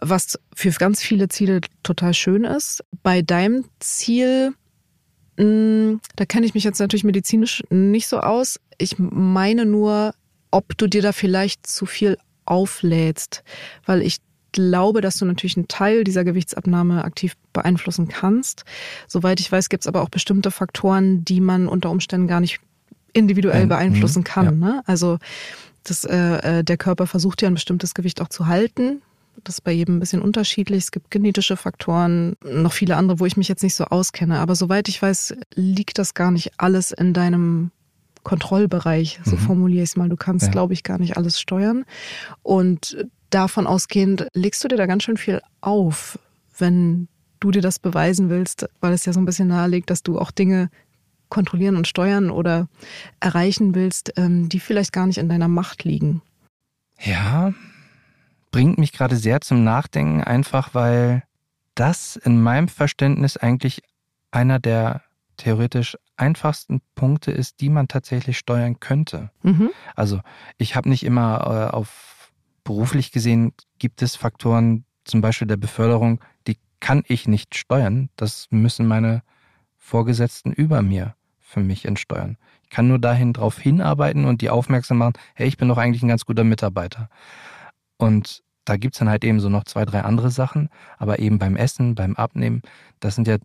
[0.00, 2.82] Was für ganz viele Ziele total schön ist.
[3.02, 4.54] Bei deinem Ziel,
[5.36, 8.60] mh, da kenne ich mich jetzt natürlich medizinisch nicht so aus.
[8.78, 10.14] Ich meine nur,
[10.50, 12.16] ob du dir da vielleicht zu viel
[12.46, 13.44] auflädst,
[13.84, 14.16] weil ich
[14.52, 18.64] glaube, dass du natürlich einen Teil dieser Gewichtsabnahme aktiv beeinflussen kannst.
[19.06, 22.60] Soweit ich weiß, gibt es aber auch bestimmte Faktoren, die man unter Umständen gar nicht
[23.12, 24.44] individuell Ähm, beeinflussen mhm, kann.
[24.46, 24.50] ja.
[24.52, 24.82] Ne?
[24.86, 25.18] Also
[25.84, 29.02] das, äh, äh, der Körper versucht ja ein bestimmtes Gewicht auch zu halten.
[29.44, 30.84] Das ist bei jedem ein bisschen unterschiedlich.
[30.84, 34.40] Es gibt genetische Faktoren, noch viele andere, wo ich mich jetzt nicht so auskenne.
[34.40, 37.70] Aber soweit ich weiß, liegt das gar nicht alles in deinem
[38.24, 39.40] Kontrollbereich, so Mhm.
[39.40, 40.08] formuliere ich es mal.
[40.08, 40.52] Du kannst, Ja.
[40.52, 41.84] glaube ich, gar nicht alles steuern.
[42.42, 46.18] Und davon ausgehend legst du dir da ganz schön viel auf,
[46.58, 47.08] wenn
[47.40, 50.30] du dir das beweisen willst, weil es ja so ein bisschen nahelegt, dass du auch
[50.30, 50.68] Dinge
[51.28, 52.68] kontrollieren und steuern oder
[53.20, 56.22] erreichen willst, ähm, die vielleicht gar nicht in deiner Macht liegen.
[57.00, 57.52] Ja,
[58.50, 61.22] bringt mich gerade sehr zum Nachdenken, einfach weil
[61.74, 63.82] das in meinem Verständnis eigentlich
[64.30, 65.02] einer der
[65.36, 69.30] theoretisch einfachsten Punkte ist, die man tatsächlich steuern könnte.
[69.42, 69.70] Mhm.
[69.94, 70.20] Also
[70.56, 72.32] ich habe nicht immer äh, auf
[72.64, 78.10] beruflich gesehen, gibt es Faktoren, zum Beispiel der Beförderung, die kann ich nicht steuern.
[78.16, 79.22] Das müssen meine
[79.76, 81.14] Vorgesetzten über mir
[81.48, 82.36] für mich entsteuern.
[82.62, 86.02] Ich kann nur dahin drauf hinarbeiten und die aufmerksam machen, hey, ich bin doch eigentlich
[86.02, 87.08] ein ganz guter Mitarbeiter.
[87.96, 90.68] Und da gibt's dann halt eben so noch zwei, drei andere Sachen,
[90.98, 92.60] aber eben beim Essen, beim Abnehmen,
[93.00, 93.38] das sind ja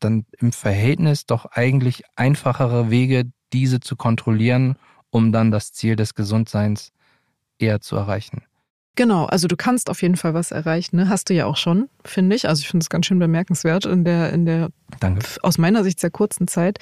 [0.00, 4.76] dann im Verhältnis doch eigentlich einfachere Wege, diese zu kontrollieren,
[5.10, 6.92] um dann das Ziel des Gesundseins
[7.58, 8.42] eher zu erreichen.
[8.96, 11.10] Genau, also du kannst auf jeden Fall was erreichen, ne?
[11.10, 12.48] Hast du ja auch schon, finde ich.
[12.48, 14.70] Also ich finde es ganz schön bemerkenswert in der, in der
[15.00, 15.24] Danke.
[15.42, 16.78] aus meiner Sicht sehr kurzen Zeit.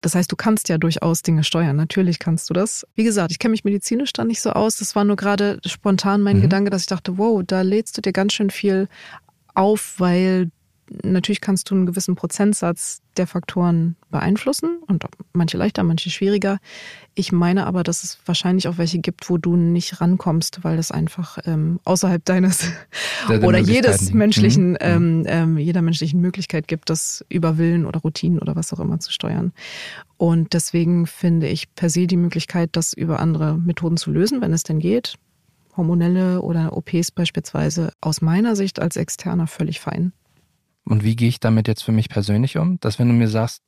[0.00, 1.74] Das heißt, du kannst ja durchaus Dinge steuern.
[1.76, 2.86] Natürlich kannst du das.
[2.94, 4.76] Wie gesagt, ich kenne mich medizinisch da nicht so aus.
[4.76, 6.42] Das war nur gerade spontan mein Mhm.
[6.42, 8.88] Gedanke, dass ich dachte, wow, da lädst du dir ganz schön viel
[9.54, 10.50] auf, weil
[11.02, 16.58] natürlich kannst du einen gewissen Prozentsatz der Faktoren beeinflussen und manche leichter, manche schwieriger.
[17.14, 20.90] Ich meine aber, dass es wahrscheinlich auch welche gibt, wo du nicht rankommst, weil das
[20.92, 22.70] einfach ähm, außerhalb deines
[23.28, 24.14] Der- der oder jedes liegt.
[24.14, 24.76] menschlichen, Mhm.
[24.80, 29.00] ähm, ähm, jeder menschlichen Möglichkeit gibt, das über Willen oder Routinen oder was auch immer
[29.00, 29.52] zu steuern.
[30.16, 34.52] Und deswegen finde ich per se die Möglichkeit, das über andere Methoden zu lösen, wenn
[34.52, 35.14] es denn geht,
[35.76, 40.12] hormonelle oder OPs beispielsweise, aus meiner Sicht als Externer völlig fein.
[40.88, 42.80] Und wie gehe ich damit jetzt für mich persönlich um?
[42.80, 43.62] Dass wenn du mir sagst,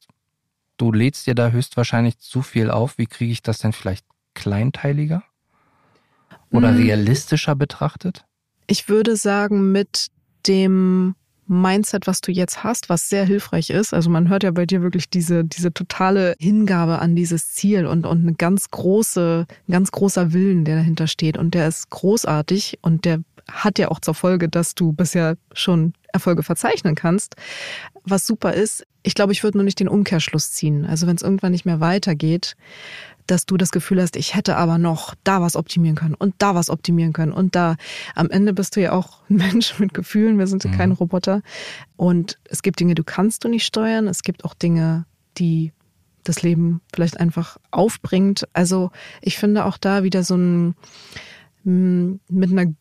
[0.78, 5.22] du lädst dir da höchstwahrscheinlich zu viel auf, wie kriege ich das denn vielleicht kleinteiliger?
[6.50, 6.76] Oder Mm.
[6.76, 8.24] realistischer betrachtet?
[8.66, 10.08] Ich würde sagen, mit
[10.46, 11.14] dem
[11.46, 13.92] Mindset, was du jetzt hast, was sehr hilfreich ist.
[13.92, 18.06] Also man hört ja bei dir wirklich diese, diese totale Hingabe an dieses Ziel und,
[18.06, 21.36] und eine ganz große, ein ganz großer Willen, der dahinter steht.
[21.36, 25.92] Und der ist großartig und der hat ja auch zur Folge, dass du bisher schon
[26.12, 27.36] Erfolge verzeichnen kannst.
[28.04, 30.84] Was super ist, ich glaube, ich würde nur nicht den Umkehrschluss ziehen.
[30.84, 32.56] Also wenn es irgendwann nicht mehr weitergeht,
[33.26, 36.54] dass du das Gefühl hast, ich hätte aber noch da was optimieren können und da
[36.56, 37.76] was optimieren können und da.
[38.16, 40.76] Am Ende bist du ja auch ein Mensch mit Gefühlen, wir sind ja Mhm.
[40.76, 41.42] keine Roboter.
[41.96, 45.04] Und es gibt Dinge, du kannst du nicht steuern, es gibt auch Dinge,
[45.38, 45.72] die
[46.24, 48.46] das Leben vielleicht einfach aufbringt.
[48.52, 48.90] Also
[49.22, 50.74] ich finde auch da wieder so ein
[51.64, 52.72] m, mit einer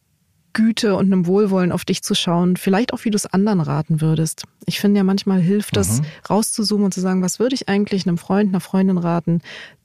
[0.53, 4.01] Güte und einem Wohlwollen auf dich zu schauen, vielleicht auch wie du es anderen raten
[4.01, 4.43] würdest.
[4.65, 6.05] Ich finde ja manchmal hilft es, Mhm.
[6.29, 9.41] rauszuzoomen und zu sagen, was würde ich eigentlich einem Freund, einer Freundin raten,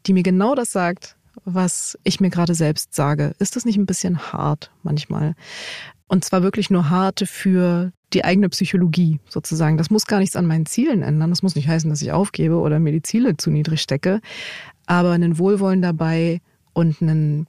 [0.06, 3.34] die mir genau das sagt, was ich mir gerade selbst sage.
[3.38, 5.34] Ist das nicht ein bisschen hart manchmal?
[6.06, 9.76] Und zwar wirklich nur hart für die eigene Psychologie sozusagen.
[9.76, 11.30] Das muss gar nichts an meinen Zielen ändern.
[11.30, 14.20] Das muss nicht heißen, dass ich aufgebe oder mir die Ziele zu niedrig stecke.
[14.86, 16.40] Aber einen Wohlwollen dabei
[16.74, 17.46] und einen,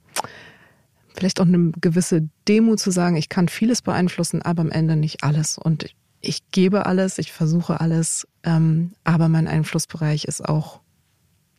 [1.16, 5.24] vielleicht auch eine gewisse Demut zu sagen, ich kann vieles beeinflussen, aber am Ende nicht
[5.24, 5.58] alles.
[5.58, 5.86] Und
[6.20, 10.80] ich gebe alles, ich versuche alles, ähm, aber mein Einflussbereich ist auch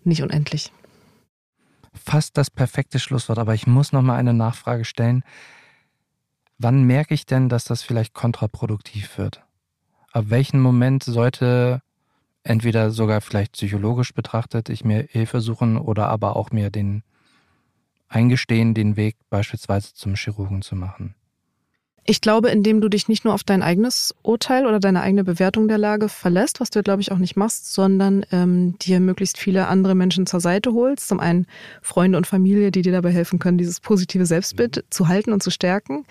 [0.03, 0.71] nicht unendlich.
[1.93, 5.23] Fast das perfekte Schlusswort, aber ich muss noch mal eine Nachfrage stellen.
[6.57, 9.43] Wann merke ich denn, dass das vielleicht kontraproduktiv wird?
[10.11, 11.81] Ab welchem Moment sollte
[12.43, 17.03] entweder sogar vielleicht psychologisch betrachtet ich mir Hilfe suchen oder aber auch mir den
[18.07, 21.15] eingestehen, den Weg beispielsweise zum Chirurgen zu machen?
[22.09, 25.67] Ich glaube, indem du dich nicht nur auf dein eigenes Urteil oder deine eigene Bewertung
[25.67, 29.67] der Lage verlässt, was du, glaube ich, auch nicht machst, sondern ähm, dir möglichst viele
[29.67, 31.09] andere Menschen zur Seite holst.
[31.09, 31.47] Zum einen
[31.81, 35.51] Freunde und Familie, die dir dabei helfen können, dieses positive Selbstbild zu halten und zu
[35.51, 36.05] stärken.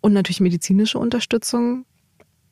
[0.00, 1.86] Und natürlich medizinische Unterstützung,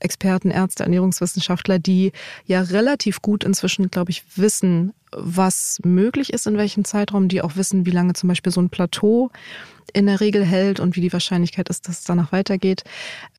[0.01, 2.13] Experten, Ärzte, Ernährungswissenschaftler, die
[2.45, 7.57] ja relativ gut inzwischen, glaube ich, wissen, was möglich ist in welchem Zeitraum, die auch
[7.57, 9.31] wissen, wie lange zum Beispiel so ein Plateau
[9.93, 12.85] in der Regel hält und wie die Wahrscheinlichkeit ist, dass es danach weitergeht.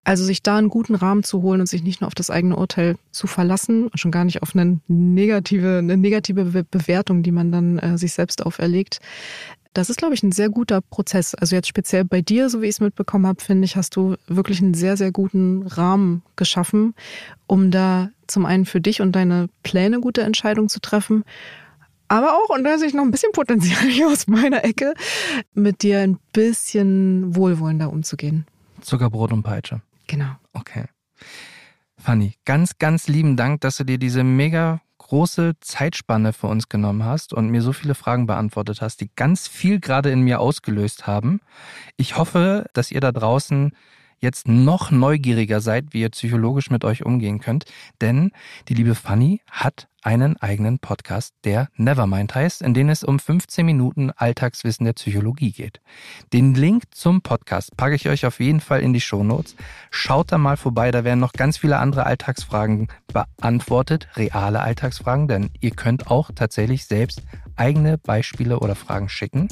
[0.04, 2.58] Also sich da einen guten Rahmen zu holen und sich nicht nur auf das eigene
[2.58, 7.80] Urteil zu verlassen schon gar nicht auf eine negative, eine negative Bewertung, die man dann
[7.80, 9.00] äh, sich selbst auferlegt,
[9.74, 11.34] das ist, glaube ich, ein sehr guter Prozess.
[11.36, 14.16] Also jetzt speziell bei dir, so wie ich es mitbekommen habe, finde ich, hast du
[14.28, 16.94] wirklich einen sehr, sehr guten Rahmen geschaffen,
[17.48, 21.24] um da zum einen für dich und deine Pläne gute Entscheidungen zu treffen.
[22.08, 24.94] Aber auch, und da sehe ich noch ein bisschen Potenzial hier aus meiner Ecke,
[25.54, 28.46] mit dir ein bisschen wohlwollender umzugehen.
[28.82, 29.82] Zuckerbrot und Peitsche.
[30.08, 30.32] Genau.
[30.54, 30.86] Okay.
[31.98, 37.04] Fanny, ganz, ganz lieben Dank, dass du dir diese mega große Zeitspanne für uns genommen
[37.04, 41.06] hast und mir so viele Fragen beantwortet hast, die ganz viel gerade in mir ausgelöst
[41.06, 41.42] haben.
[41.98, 43.74] Ich hoffe, dass ihr da draußen
[44.22, 47.66] jetzt noch neugieriger seid, wie ihr psychologisch mit euch umgehen könnt,
[48.00, 48.32] denn
[48.70, 53.66] die liebe Fanny hat einen eigenen Podcast, der Nevermind heißt, in dem es um 15
[53.66, 55.80] Minuten Alltagswissen der Psychologie geht.
[56.34, 59.56] Den Link zum Podcast packe ich euch auf jeden Fall in die Shownotes.
[59.92, 65.52] Schaut da mal vorbei, da werden noch ganz viele andere Alltagsfragen beantwortet, reale Alltagsfragen, denn
[65.60, 67.22] ihr könnt auch tatsächlich selbst
[67.56, 69.50] eigene Beispiele oder Fragen schicken,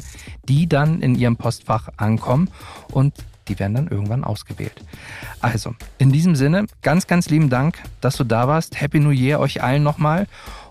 [0.47, 2.49] die dann in ihrem Postfach ankommen
[2.91, 3.13] und
[3.49, 4.83] die werden dann irgendwann ausgewählt.
[5.41, 8.79] Also, in diesem Sinne, ganz, ganz lieben Dank, dass du da warst.
[8.79, 10.27] Happy New Year euch allen nochmal.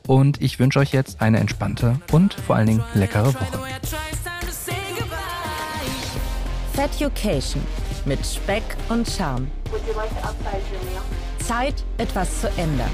[0.06, 3.46] Und ich wünsche euch jetzt eine entspannte und vor allen Dingen leckere Woche.
[6.72, 7.62] Feducation
[8.06, 9.48] mit Speck und Charme.
[11.40, 12.90] Zeit, etwas zu ändern.